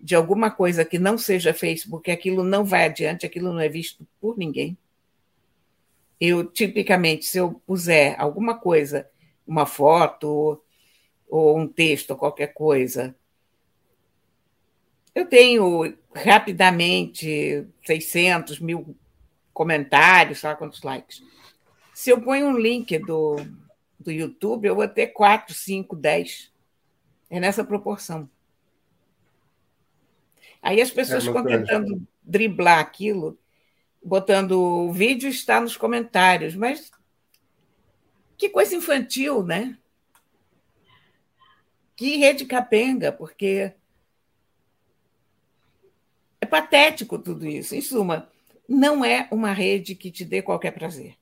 de 0.00 0.14
alguma 0.14 0.50
coisa 0.50 0.84
que 0.84 0.98
não 0.98 1.18
seja 1.18 1.52
Facebook, 1.52 2.10
aquilo 2.10 2.42
não 2.42 2.64
vai 2.64 2.86
adiante, 2.86 3.26
aquilo 3.26 3.52
não 3.52 3.60
é 3.60 3.68
visto 3.68 4.06
por 4.18 4.38
ninguém. 4.38 4.76
Eu, 6.18 6.44
tipicamente, 6.46 7.26
se 7.26 7.36
eu 7.36 7.60
puser 7.66 8.18
alguma 8.18 8.58
coisa, 8.58 9.06
uma 9.46 9.66
foto 9.66 10.60
ou 11.28 11.58
um 11.58 11.66
texto 11.66 12.10
ou 12.10 12.16
qualquer 12.16 12.48
coisa, 12.54 13.14
eu 15.14 15.26
tenho 15.26 15.96
rapidamente 16.14 17.66
600 17.84 18.60
mil 18.60 18.96
comentários, 19.52 20.42
lá 20.42 20.54
quantos 20.54 20.82
likes. 20.82 21.22
Se 21.94 22.10
eu 22.10 22.20
ponho 22.20 22.48
um 22.48 22.58
link 22.58 22.98
do 22.98 23.36
do 24.06 24.12
YouTube, 24.12 24.66
eu 24.66 24.76
vou 24.76 24.86
ter 24.86 25.08
4, 25.08 25.52
5, 25.52 25.96
10. 25.96 26.52
É 27.28 27.40
nessa 27.40 27.64
proporção. 27.64 28.30
Aí 30.62 30.80
as 30.80 30.90
pessoas 30.90 31.24
é 31.24 31.26
ficam 31.26 31.44
tentando 31.44 32.06
driblar 32.22 32.78
aquilo, 32.78 33.38
botando 34.02 34.52
o 34.52 34.92
vídeo 34.92 35.28
está 35.28 35.60
nos 35.60 35.76
comentários, 35.76 36.54
mas 36.54 36.90
que 38.36 38.48
coisa 38.48 38.74
infantil, 38.74 39.42
né? 39.42 39.76
Que 41.96 42.16
rede 42.16 42.44
capenga, 42.44 43.10
porque 43.10 43.72
é 46.40 46.46
patético 46.46 47.18
tudo 47.18 47.46
isso. 47.46 47.74
Em 47.74 47.80
suma, 47.80 48.28
não 48.68 49.04
é 49.04 49.28
uma 49.30 49.52
rede 49.52 49.94
que 49.94 50.10
te 50.10 50.24
dê 50.24 50.42
qualquer 50.42 50.72
prazer. 50.72 51.16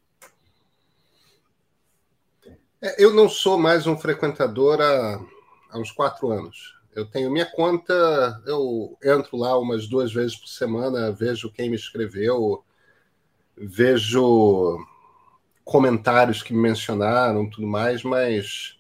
É, 2.82 3.02
eu 3.02 3.14
não 3.14 3.28
sou 3.28 3.56
mais 3.56 3.86
um 3.86 3.96
frequentador 3.96 4.80
há, 4.80 5.24
há 5.70 5.78
uns 5.78 5.92
quatro 5.92 6.30
anos. 6.30 6.74
Eu 6.94 7.06
tenho 7.06 7.30
minha 7.30 7.46
conta, 7.46 7.92
eu 8.46 8.96
entro 9.02 9.36
lá 9.36 9.58
umas 9.58 9.88
duas 9.88 10.12
vezes 10.12 10.36
por 10.36 10.48
semana, 10.48 11.10
vejo 11.10 11.50
quem 11.50 11.68
me 11.68 11.76
escreveu, 11.76 12.64
vejo 13.56 14.78
comentários 15.64 16.42
que 16.42 16.52
me 16.52 16.60
mencionaram, 16.60 17.48
tudo 17.48 17.66
mais, 17.66 18.02
mas 18.02 18.76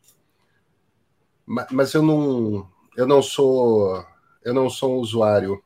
mas 1.46 1.92
eu 1.92 2.02
não 2.02 2.68
eu 2.96 3.06
não 3.06 3.22
sou 3.22 4.04
eu 4.44 4.54
não 4.54 4.68
sou 4.68 4.96
um 4.96 4.98
usuário. 4.98 5.62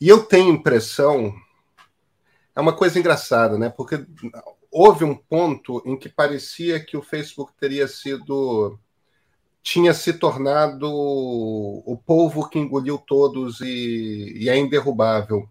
E 0.00 0.08
eu 0.08 0.24
tenho 0.24 0.54
impressão 0.54 1.34
é 2.54 2.60
uma 2.60 2.74
coisa 2.74 2.98
engraçada, 2.98 3.58
né? 3.58 3.68
Porque 3.70 4.06
houve 4.70 5.04
um 5.04 5.14
ponto 5.14 5.82
em 5.84 5.96
que 5.96 6.08
parecia 6.08 6.78
que 6.84 6.96
o 6.96 7.02
Facebook 7.02 7.52
teria 7.58 7.88
sido 7.88 8.78
tinha 9.62 9.92
se 9.92 10.14
tornado 10.14 10.88
o 10.90 12.00
povo 12.06 12.48
que 12.48 12.58
engoliu 12.58 12.96
todos 12.96 13.60
e, 13.60 14.32
e 14.36 14.48
é 14.48 14.56
inderrubável. 14.56 15.48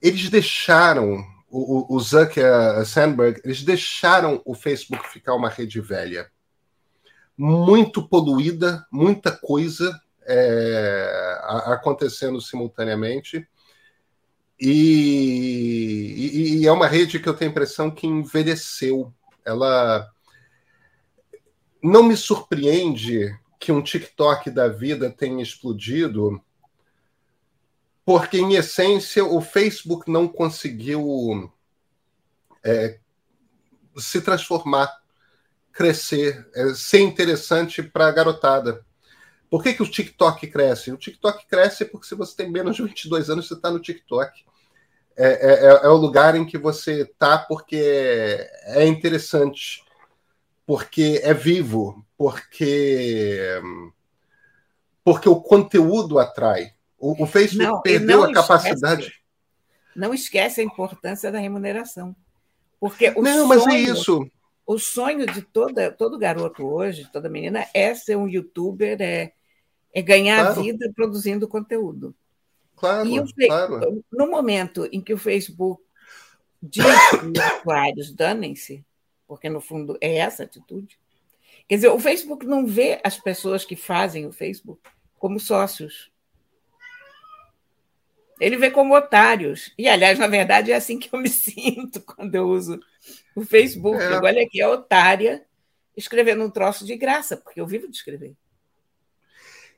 Eles 0.00 0.30
deixaram 0.30 1.24
o, 1.56 1.96
o 1.96 2.84
Sandberg, 2.84 3.40
eles 3.44 3.62
deixaram 3.62 4.42
o 4.44 4.54
Facebook 4.54 5.08
ficar 5.08 5.34
uma 5.34 5.48
rede 5.48 5.80
velha, 5.80 6.30
muito 7.36 8.06
poluída, 8.06 8.86
muita 8.90 9.32
coisa 9.32 9.98
é, 10.26 11.40
acontecendo 11.66 12.40
simultaneamente. 12.40 13.46
E, 14.58 16.14
e, 16.16 16.60
e, 16.60 16.66
é 16.66 16.72
uma 16.72 16.86
rede 16.86 17.18
que 17.18 17.28
eu 17.28 17.34
tenho 17.34 17.50
a 17.50 17.52
impressão 17.52 17.90
que 17.90 18.06
envelheceu. 18.06 19.12
Ela 19.44 20.10
não 21.82 22.02
me 22.02 22.16
surpreende 22.16 23.38
que 23.58 23.70
um 23.70 23.82
TikTok 23.82 24.50
da 24.50 24.68
vida 24.68 25.10
tenha 25.10 25.42
explodido, 25.42 26.40
porque, 28.06 28.38
em 28.38 28.54
essência, 28.54 29.24
o 29.24 29.40
Facebook 29.40 30.08
não 30.08 30.28
conseguiu 30.28 31.52
é, 32.62 33.00
se 33.96 34.20
transformar, 34.20 35.02
crescer, 35.72 36.48
é, 36.54 36.72
ser 36.72 37.00
interessante 37.00 37.82
para 37.82 38.06
a 38.06 38.12
garotada. 38.12 38.86
Por 39.50 39.60
que, 39.60 39.74
que 39.74 39.82
o 39.82 39.90
TikTok 39.90 40.46
cresce? 40.46 40.92
O 40.92 40.96
TikTok 40.96 41.48
cresce 41.48 41.84
porque 41.84 42.06
se 42.06 42.14
você 42.14 42.36
tem 42.36 42.48
menos 42.48 42.76
de 42.76 42.84
22 42.84 43.28
anos, 43.28 43.48
você 43.48 43.54
está 43.54 43.72
no 43.72 43.80
TikTok. 43.80 44.44
É, 45.16 45.26
é, 45.26 45.66
é, 45.66 45.66
é, 45.66 45.88
o 45.88 45.96
lugar 45.96 46.36
em 46.36 46.46
que 46.46 46.56
você 46.56 47.02
está 47.02 47.36
porque 47.38 47.76
é 48.66 48.86
interessante 48.86 49.84
porque 50.64 51.20
é 51.24 51.34
vivo, 51.34 52.06
porque 52.16 53.60
porque 55.02 55.28
o 55.28 55.40
conteúdo 55.40 56.20
atrai. 56.20 56.75
O, 56.98 57.24
o 57.24 57.26
Facebook 57.26 57.72
não, 57.72 57.82
perdeu 57.82 58.24
a 58.24 58.32
capacidade. 58.32 59.02
Esquece, 59.02 59.20
não 59.94 60.14
esquece 60.14 60.60
a 60.60 60.64
importância 60.64 61.30
da 61.30 61.38
remuneração. 61.38 62.14
Porque 62.80 63.12
o 63.16 63.22
não, 63.22 63.46
sonho, 63.46 63.48
mas 63.48 63.66
é 63.66 63.78
isso. 63.78 64.30
O 64.66 64.78
sonho 64.78 65.26
de 65.26 65.42
toda, 65.42 65.90
todo 65.92 66.18
garoto 66.18 66.66
hoje, 66.66 67.08
toda 67.12 67.28
menina, 67.28 67.66
é 67.72 67.94
ser 67.94 68.16
um 68.16 68.28
youtuber, 68.28 69.00
é, 69.00 69.32
é 69.94 70.02
ganhar 70.02 70.42
claro. 70.42 70.62
vida 70.62 70.92
produzindo 70.94 71.48
conteúdo. 71.48 72.14
Claro, 72.74 73.08
e 73.08 73.18
o, 73.18 73.26
claro. 73.46 74.04
No 74.12 74.28
momento 74.28 74.86
em 74.92 75.00
que 75.00 75.14
o 75.14 75.18
Facebook 75.18 75.82
diz 76.62 76.84
que 76.84 77.16
os 77.16 77.60
usuários 77.60 78.12
danem-se, 78.14 78.84
porque 79.26 79.48
no 79.48 79.60
fundo 79.60 79.96
é 80.00 80.16
essa 80.16 80.42
atitude. 80.42 80.98
Quer 81.68 81.76
dizer, 81.76 81.88
o 81.88 81.98
Facebook 81.98 82.46
não 82.46 82.66
vê 82.66 83.00
as 83.02 83.18
pessoas 83.18 83.64
que 83.64 83.74
fazem 83.74 84.26
o 84.26 84.32
Facebook 84.32 84.80
como 85.18 85.40
sócios. 85.40 86.10
Ele 88.40 88.56
vê 88.56 88.70
como 88.70 88.94
otários. 88.94 89.72
E, 89.78 89.88
aliás, 89.88 90.18
na 90.18 90.26
verdade, 90.26 90.72
é 90.72 90.76
assim 90.76 90.98
que 90.98 91.08
eu 91.12 91.18
me 91.18 91.28
sinto 91.30 92.00
quando 92.00 92.34
eu 92.34 92.46
uso 92.46 92.80
o 93.34 93.44
Facebook. 93.44 94.02
É. 94.02 94.18
Olha 94.18 94.42
aqui, 94.42 94.60
é 94.60 94.68
otária 94.68 95.44
escrevendo 95.96 96.44
um 96.44 96.50
troço 96.50 96.84
de 96.84 96.96
graça, 96.96 97.36
porque 97.36 97.60
eu 97.60 97.66
vivo 97.66 97.88
de 97.88 97.96
escrever. 97.96 98.34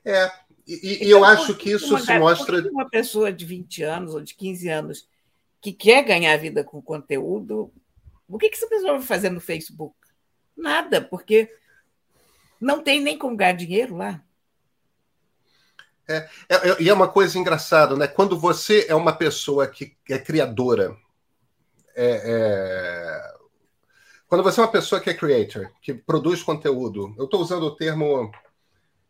É, 0.03 0.31
e, 0.67 0.73
e 0.73 0.95
então, 0.95 1.09
eu 1.09 1.23
acho 1.23 1.55
que 1.55 1.71
isso 1.71 1.89
uma, 1.89 1.99
se 1.99 2.19
mostra. 2.19 2.69
Uma 2.69 2.89
pessoa 2.89 3.31
de 3.31 3.45
20 3.45 3.83
anos 3.83 4.13
ou 4.13 4.21
de 4.21 4.35
15 4.35 4.67
anos 4.69 5.07
que 5.61 5.71
quer 5.71 6.03
ganhar 6.03 6.35
vida 6.37 6.63
com 6.63 6.81
conteúdo 6.81 7.71
o 8.29 8.37
que, 8.37 8.47
que 8.47 8.55
essa 8.55 8.67
pessoa 8.67 8.97
vai 8.97 9.01
fazer 9.01 9.31
no 9.31 9.41
Facebook? 9.41 9.95
Nada, 10.55 11.01
porque 11.01 11.51
não 12.61 12.83
tem 12.83 13.01
nem 13.01 13.17
como 13.17 13.35
ganhar 13.35 13.53
dinheiro 13.53 13.95
lá. 13.95 14.23
É, 16.09 16.27
é, 16.49 16.55
é, 16.69 16.81
e 16.81 16.89
é 16.89 16.93
uma 16.93 17.07
coisa 17.07 17.37
engraçada, 17.37 17.95
né? 17.95 18.07
Quando 18.07 18.37
você 18.37 18.87
é 18.89 18.95
uma 18.95 19.13
pessoa 19.13 19.67
que 19.67 19.95
é 20.09 20.17
criadora, 20.17 20.97
é, 21.95 22.21
é... 22.25 23.33
quando 24.27 24.43
você 24.43 24.59
é 24.59 24.63
uma 24.63 24.71
pessoa 24.71 24.99
que 24.99 25.09
é 25.09 25.13
creator, 25.13 25.69
que 25.81 25.93
produz 25.93 26.41
conteúdo, 26.41 27.13
eu 27.17 27.25
estou 27.25 27.39
usando 27.39 27.63
o 27.63 27.75
termo 27.75 28.31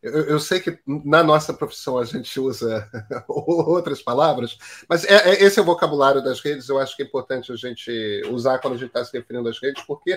eu, 0.02 0.14
eu, 0.28 0.40
sei 0.40 0.62
que 0.62 0.80
na 0.88 1.22
nossa 1.22 1.54
profissão 1.54 1.98
a 1.98 2.06
gente 2.06 2.40
usa 2.40 2.90
outras 3.28 4.02
palavras, 4.02 4.58
mas 4.88 5.04
é, 5.04 5.32
é, 5.32 5.44
esse 5.44 5.60
é 5.60 5.62
o 5.62 5.66
vocabulário 5.66 6.24
das 6.24 6.40
redes. 6.40 6.70
Eu 6.70 6.80
acho 6.80 6.96
que 6.96 7.04
é 7.04 7.06
importante 7.06 7.52
a 7.52 7.56
gente 7.58 7.92
usar 8.32 8.60
quando 8.60 8.76
a 8.76 8.78
gente 8.78 8.88
está 8.88 9.04
se 9.04 9.12
referindo 9.12 9.50
às 9.50 9.60
redes, 9.60 9.84
porque 9.84 10.12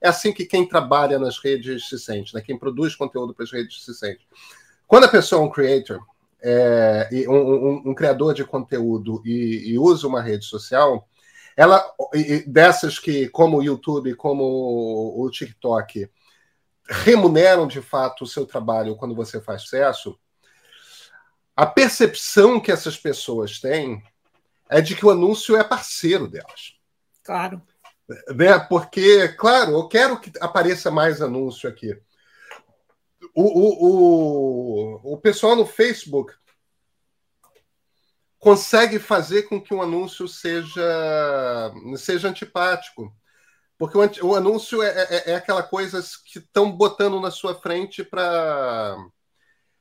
é 0.00 0.08
assim 0.08 0.32
que 0.32 0.44
quem 0.44 0.68
trabalha 0.68 1.20
nas 1.20 1.38
redes 1.38 1.88
se 1.88 1.98
sente, 2.00 2.34
né? 2.34 2.40
quem 2.40 2.58
produz 2.58 2.96
conteúdo 2.96 3.32
para 3.32 3.44
as 3.44 3.52
redes 3.52 3.84
se 3.84 3.94
sente. 3.94 4.26
Quando 4.88 5.04
a 5.04 5.08
pessoa 5.08 5.40
é 5.40 5.44
um 5.44 5.50
creator, 5.50 6.00
é, 6.40 7.08
um, 7.28 7.36
um, 7.36 7.82
um, 7.86 7.94
criador 7.94 8.34
de 8.34 8.44
conteúdo 8.44 9.22
e, 9.24 9.72
e, 9.72 9.78
usa 9.78 10.06
uma 10.06 10.22
rede 10.22 10.44
social, 10.44 11.08
ela 11.56 11.84
dessas 12.46 12.98
que, 12.98 13.28
como 13.28 13.58
o 13.58 13.62
YouTube, 13.62 14.14
como 14.14 15.14
o 15.16 15.28
TikTok, 15.30 16.08
remuneram 16.88 17.66
de 17.66 17.82
fato 17.82 18.24
o 18.24 18.26
seu 18.26 18.46
trabalho 18.46 18.96
quando 18.96 19.14
você 19.14 19.40
faz 19.40 19.62
sucesso, 19.62 20.18
a 21.56 21.66
percepção 21.66 22.60
que 22.60 22.70
essas 22.70 22.96
pessoas 22.96 23.58
têm 23.58 24.02
é 24.70 24.80
de 24.80 24.94
que 24.94 25.04
o 25.04 25.10
anúncio 25.10 25.56
é 25.56 25.64
parceiro 25.64 26.28
delas. 26.28 26.74
Claro. 27.24 27.60
Né? 28.34 28.58
Porque, 28.68 29.28
claro, 29.28 29.72
eu 29.72 29.88
quero 29.88 30.20
que 30.20 30.32
apareça 30.40 30.90
mais 30.90 31.20
anúncio 31.20 31.68
aqui. 31.68 31.98
O, 33.40 33.44
o, 33.44 35.04
o, 35.04 35.12
o 35.14 35.18
pessoal 35.18 35.54
no 35.54 35.64
Facebook 35.64 36.34
consegue 38.36 38.98
fazer 38.98 39.44
com 39.44 39.62
que 39.62 39.72
o 39.72 39.80
anúncio 39.80 40.26
seja, 40.26 41.72
seja 41.96 42.28
antipático. 42.28 43.14
Porque 43.78 43.96
o, 43.96 44.26
o 44.26 44.34
anúncio 44.34 44.82
é, 44.82 44.88
é, 44.88 45.30
é, 45.30 45.34
aquela 45.36 45.62
coisa 45.62 46.02
que 46.26 46.40
estão 46.40 46.72
botando 46.72 47.20
na 47.20 47.30
sua 47.30 47.54
frente 47.54 48.02
para. 48.02 48.96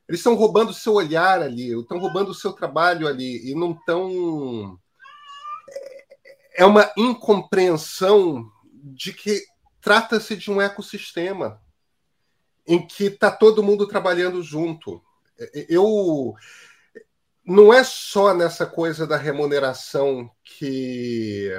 Eles 0.07 0.19
estão 0.19 0.35
roubando 0.35 0.69
o 0.69 0.75
seu 0.75 0.93
olhar 0.93 1.41
ali, 1.41 1.75
estão 1.79 1.97
roubando 1.97 2.29
o 2.29 2.35
seu 2.35 2.53
trabalho 2.53 3.07
ali, 3.07 3.49
e 3.49 3.55
não 3.55 3.71
estão. 3.71 4.79
É 6.53 6.63
uma 6.63 6.91
incompreensão 6.95 8.47
de 8.83 9.13
que 9.13 9.41
trata-se 9.81 10.37
de 10.37 10.51
um 10.51 10.61
ecossistema 10.61 11.59
em 12.67 12.85
que 12.85 13.05
está 13.05 13.31
todo 13.31 13.63
mundo 13.63 13.87
trabalhando 13.87 14.43
junto. 14.43 15.01
Eu 15.69 16.35
não 17.45 17.73
é 17.73 17.83
só 17.83 18.33
nessa 18.33 18.65
coisa 18.65 19.07
da 19.07 19.15
remuneração 19.15 20.29
que 20.43 21.49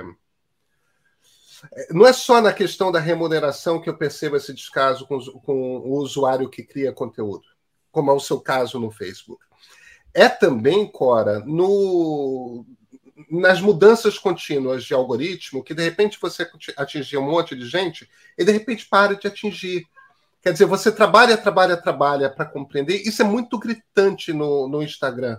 não 1.91 2.07
é 2.07 2.13
só 2.13 2.41
na 2.41 2.53
questão 2.53 2.93
da 2.93 3.01
remuneração 3.01 3.81
que 3.81 3.89
eu 3.89 3.97
percebo 3.97 4.37
esse 4.37 4.53
descaso 4.53 5.07
com, 5.07 5.19
com 5.19 5.79
o 5.79 5.97
usuário 5.99 6.49
que 6.49 6.63
cria 6.63 6.93
conteúdo, 6.93 7.45
como 7.91 8.11
é 8.11 8.15
o 8.15 8.21
seu 8.21 8.41
caso 8.41 8.79
no 8.79 8.91
Facebook. 8.91 9.45
É 10.15 10.29
também, 10.29 10.87
Cora, 10.87 11.41
no, 11.41 12.65
nas 13.31 13.61
mudanças 13.61 14.19
contínuas 14.19 14.85
de 14.85 14.95
algoritmo, 14.95 15.63
que 15.63 15.75
de 15.75 15.83
repente 15.83 16.19
você 16.21 16.49
atingia 16.77 17.21
um 17.21 17.31
monte 17.31 17.57
de 17.57 17.67
gente 17.67 18.09
e 18.37 18.45
de 18.45 18.53
repente 18.53 18.87
para 18.87 19.15
de 19.15 19.27
atingir. 19.27 19.87
Quer 20.49 20.53
dizer, 20.53 20.65
você 20.65 20.91
trabalha, 20.91 21.37
trabalha, 21.37 21.77
trabalha 21.77 22.31
para 22.31 22.47
compreender. 22.47 23.07
Isso 23.07 23.21
é 23.21 23.25
muito 23.25 23.59
gritante 23.59 24.33
no, 24.33 24.67
no 24.67 24.83
Instagram. 24.83 25.39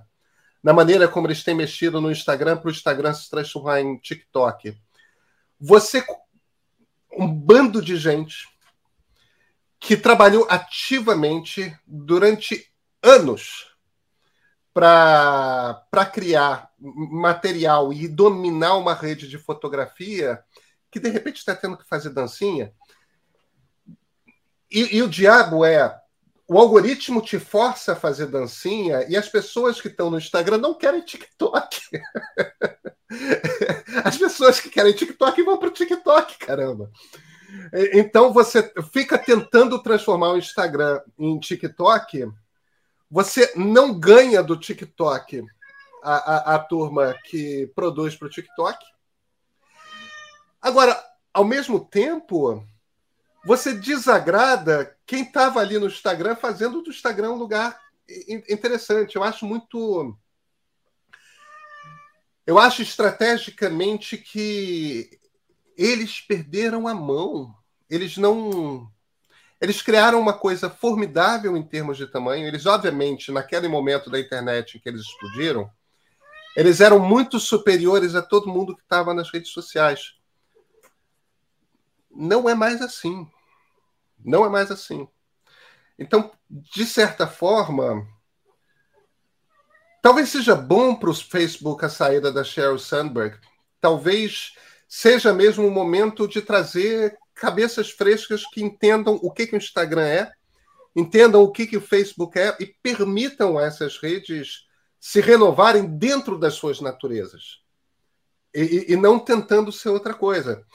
Na 0.61 0.71
maneira 0.71 1.07
como 1.07 1.25
eles 1.25 1.43
têm 1.43 1.55
mexido 1.55 1.99
no 1.99 2.11
Instagram 2.11 2.57
para 2.57 2.67
o 2.67 2.71
Instagram 2.71 3.11
se 3.15 3.27
transformar 3.27 3.81
em 3.81 3.97
TikTok. 3.97 4.79
Você, 5.59 6.05
um 7.17 7.27
bando 7.27 7.81
de 7.81 7.97
gente 7.97 8.47
que 9.79 9.97
trabalhou 9.97 10.45
ativamente 10.47 11.75
durante 11.87 12.71
anos 13.01 13.75
para 14.71 16.05
criar 16.13 16.69
material 16.79 17.91
e 17.91 18.07
dominar 18.07 18.75
uma 18.75 18.93
rede 18.93 19.27
de 19.27 19.39
fotografia 19.39 20.39
que 20.91 20.99
de 20.99 21.09
repente 21.09 21.37
está 21.37 21.55
tendo 21.55 21.77
que 21.77 21.89
fazer 21.89 22.11
dancinha. 22.11 22.71
E, 24.71 24.97
e, 24.97 25.03
o 25.03 25.09
diabo 25.09 25.65
é 25.65 25.99
o 26.47 26.57
algoritmo 26.57 27.21
te 27.21 27.39
força 27.39 27.93
a 27.93 27.95
fazer 27.95 28.27
dancinha 28.27 29.05
e 29.07 29.15
as 29.15 29.27
pessoas 29.29 29.79
que 29.79 29.87
estão 29.87 30.09
no 30.09 30.17
Instagram 30.17 30.57
não 30.57 30.73
querem 30.73 31.01
TikTok. 31.01 31.79
As 34.03 34.17
pessoas 34.17 34.59
que 34.59 34.69
querem 34.69 34.93
TikTok 34.93 35.41
vão 35.41 35.57
para 35.57 35.69
o 35.69 35.71
TikTok, 35.71 36.37
caramba. 36.37 36.91
Então 37.93 38.31
você 38.31 38.71
fica 38.93 39.17
tentando 39.17 39.81
transformar 39.81 40.29
o 40.29 40.37
Instagram 40.37 41.01
em 41.17 41.39
TikTok 41.39 42.31
você 43.09 43.51
não 43.55 43.97
ganha 43.97 44.43
do 44.43 44.55
TikTok 44.55 45.43
a, 46.03 46.13
a, 46.13 46.55
a 46.55 46.59
turma 46.59 47.15
que 47.25 47.67
produz 47.73 48.15
para 48.15 48.27
o 48.27 48.29
TikTok. 48.29 48.77
Agora, 50.61 51.01
ao 51.33 51.43
mesmo 51.43 51.83
tempo, 51.83 52.63
você 53.49 53.73
desagrada 53.73 54.95
quem 55.07 55.23
estava 55.23 55.59
ali 55.59 55.79
no 55.79 55.87
Instagram 55.87 56.35
fazendo 56.35 56.83
do 56.83 56.91
Instagram 56.91 57.31
um 57.31 57.37
lugar 57.37 57.81
interessante. 58.47 59.15
Eu 59.15 59.23
acho 59.23 59.43
muito. 59.43 60.15
Eu 62.45 62.59
acho 62.59 62.83
estrategicamente 62.83 64.19
que 64.19 65.19
eles 65.75 66.21
perderam 66.21 66.87
a 66.87 66.93
mão. 66.93 67.55
Eles 67.89 68.17
não 68.17 68.87
eles 69.59 69.81
criaram 69.81 70.19
uma 70.19 70.33
coisa 70.33 70.69
formidável 70.69 71.57
em 71.57 71.63
termos 71.63 71.97
de 71.97 72.05
tamanho. 72.05 72.47
Eles, 72.47 72.67
obviamente, 72.67 73.31
naquele 73.31 73.67
momento 73.67 74.11
da 74.11 74.19
internet 74.19 74.77
em 74.77 74.79
que 74.79 74.87
eles 74.87 75.01
explodiram, 75.01 75.71
eles 76.55 76.81
eram 76.81 76.99
muito 76.99 77.39
superiores 77.39 78.13
a 78.13 78.21
todo 78.21 78.47
mundo 78.47 78.75
que 78.75 78.83
estava 78.83 79.11
nas 79.11 79.31
redes 79.31 79.49
sociais. 79.49 80.13
Não 82.11 82.47
é 82.47 82.53
mais 82.53 82.79
assim. 82.79 83.27
Não 84.23 84.45
é 84.45 84.49
mais 84.49 84.71
assim. 84.71 85.07
Então, 85.97 86.31
de 86.49 86.85
certa 86.85 87.27
forma, 87.27 88.07
talvez 90.01 90.29
seja 90.29 90.55
bom 90.55 90.95
para 90.95 91.09
o 91.09 91.13
Facebook 91.13 91.83
a 91.83 91.89
saída 91.89 92.31
da 92.31 92.43
Sheryl 92.43 92.79
Sandberg. 92.79 93.37
Talvez 93.81 94.53
seja 94.87 95.33
mesmo 95.33 95.67
o 95.67 95.71
momento 95.71 96.27
de 96.27 96.41
trazer 96.41 97.17
cabeças 97.35 97.91
frescas 97.91 98.45
que 98.45 98.61
entendam 98.61 99.19
o 99.21 99.31
que, 99.31 99.47
que 99.47 99.55
o 99.55 99.57
Instagram 99.57 100.05
é, 100.05 100.31
entendam 100.95 101.41
o 101.43 101.51
que, 101.51 101.67
que 101.67 101.77
o 101.77 101.81
Facebook 101.81 102.37
é 102.37 102.55
e 102.59 102.65
permitam 102.65 103.59
essas 103.59 103.97
redes 103.97 104.67
se 104.99 105.21
renovarem 105.21 105.85
dentro 105.97 106.37
das 106.37 106.55
suas 106.55 106.81
naturezas 106.81 107.59
e, 108.53 108.93
e 108.93 108.95
não 108.95 109.19
tentando 109.19 109.71
ser 109.71 109.89
outra 109.89 110.13
coisa. 110.13 110.65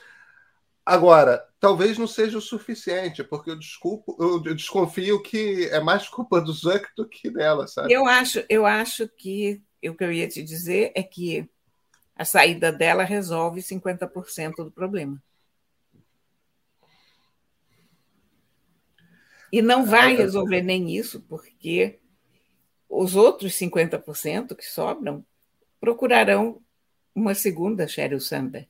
Agora, 0.87 1.43
talvez 1.59 1.97
não 1.97 2.07
seja 2.07 2.37
o 2.37 2.43
suficiente, 2.43 3.25
porque 3.25 3.51
eu, 3.51 3.59
desculpo, 3.59 4.17
eu 4.19 4.55
desconfio 4.55 5.23
que 5.23 5.67
é 5.71 5.81
mais 5.81 6.09
culpa 6.09 6.41
do 6.41 6.53
Zuck 6.53 6.87
do 6.95 7.09
que 7.09 7.31
dela, 7.31 7.67
sabe? 7.67 7.93
Eu 7.93 8.07
acho, 8.07 8.45
eu 8.51 8.67
acho 8.67 9.09
que 9.09 9.63
o 9.83 9.95
que 9.95 10.05
eu 10.05 10.13
ia 10.13 10.29
te 10.29 10.43
dizer 10.43 10.93
é 10.95 11.03
que 11.03 11.49
a 12.15 12.25
saída 12.25 12.71
dela 12.71 13.03
resolve 13.03 13.63
50% 13.63 14.57
do 14.57 14.71
problema. 14.71 15.21
E 19.51 19.63
não 19.63 19.87
vai 19.87 20.17
resolver 20.17 20.63
nem 20.63 20.95
isso, 20.95 21.21
porque 21.23 22.01
os 22.89 23.17
outros 23.17 23.55
50% 23.55 24.55
que 24.55 24.65
sobram 24.65 25.25
procurarão 25.81 26.61
uma 27.15 27.35
segunda 27.35 27.87
Sheryl 27.87 28.21
Sandberg. 28.21 28.69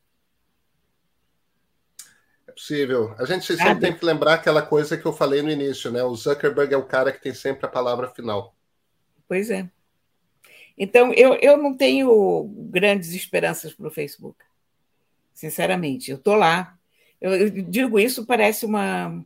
Possível. 2.55 3.14
A 3.18 3.24
gente 3.24 3.44
sempre 3.44 3.80
tem 3.80 3.96
que 3.96 4.05
lembrar 4.05 4.34
aquela 4.34 4.62
coisa 4.62 4.96
que 4.96 5.05
eu 5.05 5.12
falei 5.12 5.42
no 5.42 5.50
início, 5.50 5.90
né? 5.90 6.05
O 6.05 6.14
Zuckerberg 6.14 6.72
é 6.72 6.76
o 6.76 6.86
cara 6.86 7.11
que 7.11 7.20
tem 7.20 7.34
sempre 7.34 7.66
a 7.66 7.68
palavra 7.68 8.09
final. 8.09 8.55
Pois 9.26 9.50
é. 9.50 9.68
Então, 10.78 11.12
eu, 11.14 11.34
eu 11.34 11.57
não 11.57 11.76
tenho 11.76 12.44
grandes 12.70 13.12
esperanças 13.12 13.72
para 13.72 13.88
o 13.88 13.90
Facebook. 13.90 14.38
Sinceramente, 15.32 16.11
eu 16.11 16.16
estou 16.16 16.36
lá. 16.36 16.76
Eu, 17.20 17.32
eu 17.32 17.50
digo 17.50 17.98
isso, 17.98 18.26
parece 18.26 18.64
uma, 18.64 19.24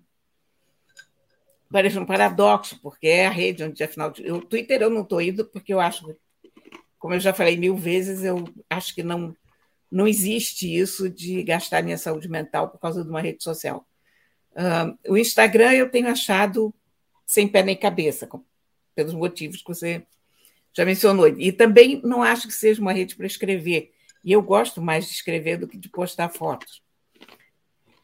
parece 1.70 1.99
um 1.99 2.07
paradoxo, 2.07 2.79
porque 2.81 3.07
é 3.07 3.26
a 3.26 3.31
rede 3.31 3.64
onde, 3.64 3.83
afinal, 3.83 4.11
o 4.11 4.41
Twitter 4.41 4.83
eu 4.83 4.91
não 4.91 5.03
estou 5.03 5.20
indo 5.20 5.45
porque 5.45 5.72
eu 5.72 5.81
acho, 5.81 6.16
como 6.99 7.14
eu 7.14 7.20
já 7.20 7.35
falei 7.35 7.57
mil 7.57 7.76
vezes, 7.76 8.24
eu 8.24 8.45
acho 8.70 8.95
que 8.95 9.03
não, 9.03 9.35
não 9.91 10.07
existe 10.07 10.72
isso 10.72 11.09
de 11.09 11.43
gastar 11.43 11.82
minha 11.82 11.99
saúde 11.99 12.28
mental 12.28 12.68
por 12.68 12.78
causa 12.78 13.03
de 13.03 13.09
uma 13.11 13.20
rede 13.20 13.43
social. 13.43 13.86
O 15.09 15.16
Instagram 15.16 15.72
eu 15.72 15.91
tenho 15.91 16.09
achado 16.09 16.74
sem 17.26 17.47
pé 17.47 17.62
nem 17.62 17.76
cabeça, 17.76 18.28
pelos 18.95 19.14
motivos 19.14 19.62
que 19.62 19.68
você 19.68 20.07
já 20.72 20.84
mencionou. 20.84 21.28
E 21.28 21.53
também 21.53 22.01
não 22.03 22.22
acho 22.22 22.49
que 22.49 22.55
seja 22.55 22.80
uma 22.80 22.93
rede 22.93 23.16
para 23.16 23.26
escrever. 23.26 23.93
E 24.24 24.32
eu 24.32 24.43
gosto 24.43 24.80
mais 24.80 25.07
de 25.07 25.12
escrever 25.12 25.59
do 25.59 25.68
que 25.68 25.76
de 25.76 25.89
postar 25.89 26.28
fotos. 26.28 26.82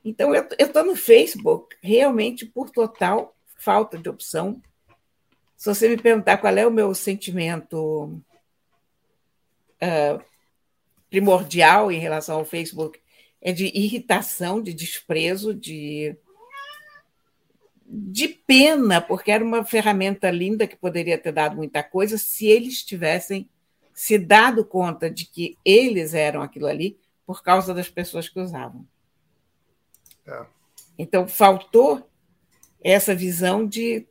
Então, 0.04 0.34
eu 0.34 0.46
estou 0.58 0.84
no 0.84 0.94
Facebook 0.94 1.76
realmente 1.82 2.44
por 2.44 2.70
total 2.70 3.34
falta 3.56 3.96
de 3.96 4.08
opção. 4.08 4.60
Se 5.56 5.74
você 5.74 5.88
me 5.88 5.96
perguntar 5.96 6.36
qual 6.36 6.54
é 6.54 6.66
o 6.66 6.70
meu 6.70 6.94
sentimento 6.94 8.20
uh, 9.82 10.22
primordial 11.14 11.92
em 11.92 11.98
relação 12.00 12.38
ao 12.38 12.44
Facebook, 12.44 13.00
é 13.40 13.52
de 13.52 13.66
irritação, 13.66 14.60
de 14.60 14.74
desprezo, 14.74 15.54
de, 15.54 16.16
de 17.86 18.26
pena, 18.26 19.00
porque 19.00 19.30
era 19.30 19.44
uma 19.44 19.64
ferramenta 19.64 20.28
linda 20.28 20.66
que 20.66 20.74
poderia 20.74 21.16
ter 21.16 21.30
dado 21.30 21.54
muita 21.54 21.84
coisa 21.84 22.18
se 22.18 22.46
eles 22.48 22.82
tivessem 22.82 23.48
se 23.92 24.18
dado 24.18 24.64
conta 24.64 25.08
de 25.08 25.24
que 25.24 25.56
eles 25.64 26.14
eram 26.14 26.42
aquilo 26.42 26.66
ali 26.66 26.98
por 27.24 27.44
causa 27.44 27.72
das 27.72 27.88
pessoas 27.88 28.28
que 28.28 28.40
usavam. 28.40 28.84
É. 30.26 30.46
Então, 30.98 31.28
faltou 31.28 32.10
essa 32.82 33.14
visão 33.14 33.64
de, 33.64 34.04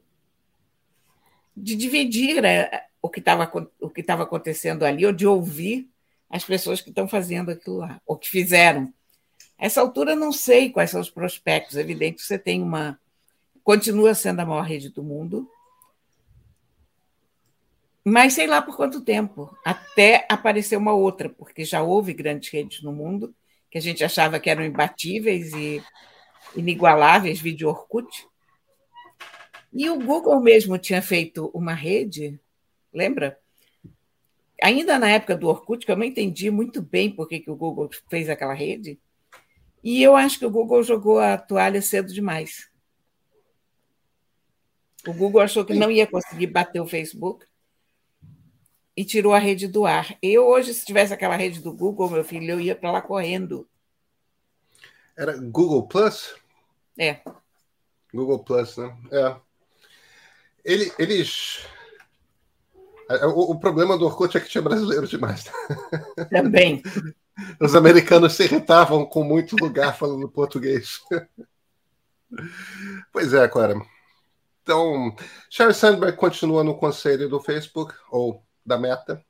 de 1.53 1.75
dividir 1.75 2.45
é, 2.45 2.85
o 3.01 3.09
que 3.09 3.19
estava 3.19 4.23
acontecendo 4.23 4.85
ali, 4.85 5.05
ou 5.05 5.11
de 5.11 5.27
ouvir 5.27 5.92
as 6.33 6.43
pessoas 6.43 6.81
que 6.81 6.89
estão 6.89 7.07
fazendo 7.07 7.51
aquilo 7.51 7.77
lá, 7.77 8.01
ou 8.07 8.17
que 8.17 8.27
fizeram. 8.27 8.91
Essa 9.55 9.81
altura, 9.81 10.15
não 10.15 10.31
sei 10.31 10.71
quais 10.71 10.89
são 10.89 10.99
os 10.99 11.11
prospectos. 11.11 11.77
É 11.77 11.81
evidente 11.81 12.15
que 12.17 12.23
você 12.23 12.39
tem 12.39 12.59
uma. 12.59 12.99
Continua 13.63 14.15
sendo 14.15 14.39
a 14.39 14.45
maior 14.45 14.63
rede 14.63 14.89
do 14.89 15.03
mundo, 15.03 15.47
mas 18.03 18.33
sei 18.33 18.47
lá 18.47 18.61
por 18.63 18.75
quanto 18.75 18.99
tempo, 18.99 19.55
até 19.63 20.25
aparecer 20.27 20.75
uma 20.75 20.91
outra, 20.93 21.29
porque 21.29 21.63
já 21.63 21.83
houve 21.83 22.13
grandes 22.13 22.49
redes 22.51 22.81
no 22.81 22.91
mundo 22.91 23.33
que 23.69 23.77
a 23.77 23.81
gente 23.81 24.03
achava 24.03 24.39
que 24.39 24.49
eram 24.49 24.65
imbatíveis 24.65 25.53
e 25.53 25.81
inigualáveis, 26.55 27.39
vídeo 27.39 27.69
Orkut, 27.69 28.27
e 29.71 29.89
o 29.89 29.97
Google 29.99 30.39
mesmo 30.41 30.77
tinha 30.77 31.01
feito 31.01 31.49
uma 31.53 31.73
rede, 31.73 32.39
lembra? 32.91 33.39
Ainda 34.63 34.97
na 34.97 35.09
época 35.09 35.35
do 35.35 35.49
Orkut, 35.49 35.85
que 35.85 35.91
eu 35.91 35.97
não 35.97 36.05
entendi 36.05 36.49
muito 36.49 36.81
bem 36.81 37.13
por 37.13 37.27
que, 37.27 37.41
que 37.41 37.51
o 37.51 37.55
Google 37.55 37.89
fez 38.09 38.29
aquela 38.29 38.53
rede, 38.53 38.97
e 39.83 40.01
eu 40.01 40.15
acho 40.15 40.39
que 40.39 40.45
o 40.45 40.49
Google 40.49 40.81
jogou 40.83 41.19
a 41.19 41.37
toalha 41.37 41.81
cedo 41.81 42.13
demais. 42.13 42.71
O 45.05 45.11
Google 45.11 45.41
achou 45.41 45.65
que 45.65 45.73
não 45.73 45.91
ia 45.91 46.07
conseguir 46.07 46.47
bater 46.47 46.79
o 46.79 46.87
Facebook 46.87 47.45
e 48.95 49.03
tirou 49.03 49.33
a 49.33 49.37
rede 49.37 49.67
do 49.67 49.85
ar. 49.85 50.17
Eu 50.21 50.47
hoje, 50.47 50.73
se 50.73 50.85
tivesse 50.85 51.13
aquela 51.13 51.35
rede 51.35 51.59
do 51.59 51.73
Google, 51.73 52.09
meu 52.09 52.23
filho, 52.23 52.51
eu 52.51 52.61
ia 52.61 52.73
para 52.73 52.89
lá 52.89 53.01
correndo. 53.01 53.67
Era 55.17 55.35
Google 55.35 55.85
Plus? 55.89 56.35
É. 56.97 57.19
Google 58.13 58.39
Plus, 58.39 58.77
né? 58.77 58.97
É. 59.11 59.35
Ele, 60.63 60.89
eles. 60.97 61.65
O, 63.25 63.51
o, 63.51 63.59
problema 63.59 63.97
do 63.97 64.05
Orkut 64.05 64.37
é 64.37 64.39
que 64.39 64.49
tinha 64.49 64.61
brasileiro 64.61 65.07
demais. 65.07 65.45
Também. 66.29 66.81
Os 67.59 67.75
americanos 67.75 68.33
se 68.33 68.43
irritavam 68.43 69.05
com 69.05 69.23
muito 69.23 69.55
lugar 69.55 69.97
falando 69.97 70.29
português. 70.29 71.01
Pois 73.11 73.33
é, 73.33 73.47
Clara. 73.47 73.75
Então, 74.61 75.13
Sheryl 75.49 75.73
Sandberg 75.73 76.17
continua 76.17 76.63
no 76.63 76.77
conselho 76.77 77.27
do 77.29 77.41
Facebook, 77.41 77.93
ou 78.09 78.41
da 78.65 78.77
Meta, 78.77 79.23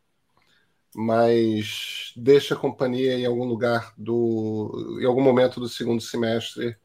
mas 0.95 2.13
deixa 2.15 2.53
a 2.53 2.57
companhia 2.57 3.15
em 3.15 3.25
algum 3.25 3.45
lugar 3.45 3.93
do. 3.97 4.99
em 5.01 5.05
algum 5.05 5.21
momento 5.21 5.59
do 5.59 5.67
segundo 5.67 6.01
semestre. 6.01 6.77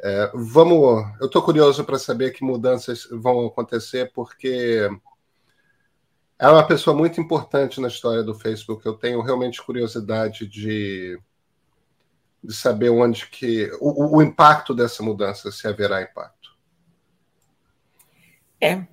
É, 0.00 0.30
vamos. 0.34 1.04
Eu 1.20 1.26
estou 1.26 1.42
curioso 1.42 1.84
para 1.84 1.98
saber 1.98 2.32
que 2.32 2.44
mudanças 2.44 3.08
vão 3.10 3.46
acontecer, 3.46 4.12
porque 4.14 4.88
é 6.42 6.48
uma 6.48 6.66
pessoa 6.66 6.96
muito 6.96 7.20
importante 7.20 7.80
na 7.80 7.86
história 7.86 8.20
do 8.20 8.34
Facebook. 8.34 8.84
Eu 8.84 8.94
tenho 8.94 9.22
realmente 9.22 9.62
curiosidade 9.62 10.44
de, 10.44 11.16
de 12.42 12.52
saber 12.52 12.90
onde 12.90 13.28
que. 13.28 13.70
O, 13.80 14.16
o 14.16 14.22
impacto 14.22 14.74
dessa 14.74 15.04
mudança, 15.04 15.52
se 15.52 15.68
haverá 15.68 16.02
impacto. 16.02 16.50
É. 18.60 18.84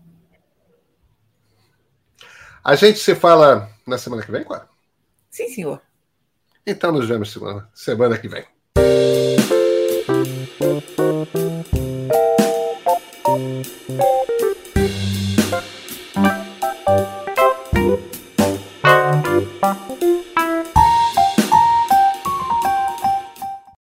A 2.64 2.76
gente 2.76 3.00
se 3.00 3.16
fala 3.16 3.68
na 3.88 3.98
semana 3.98 4.22
que 4.22 4.32
vem, 4.32 4.44
Clara? 4.44 4.70
Sim, 5.32 5.50
senhor. 5.50 5.82
Então 6.68 6.92
nos 6.92 7.08
vemos 7.08 7.32
semana, 7.32 7.68
semana 7.74 8.16
que 8.16 8.28
vem. 8.28 8.46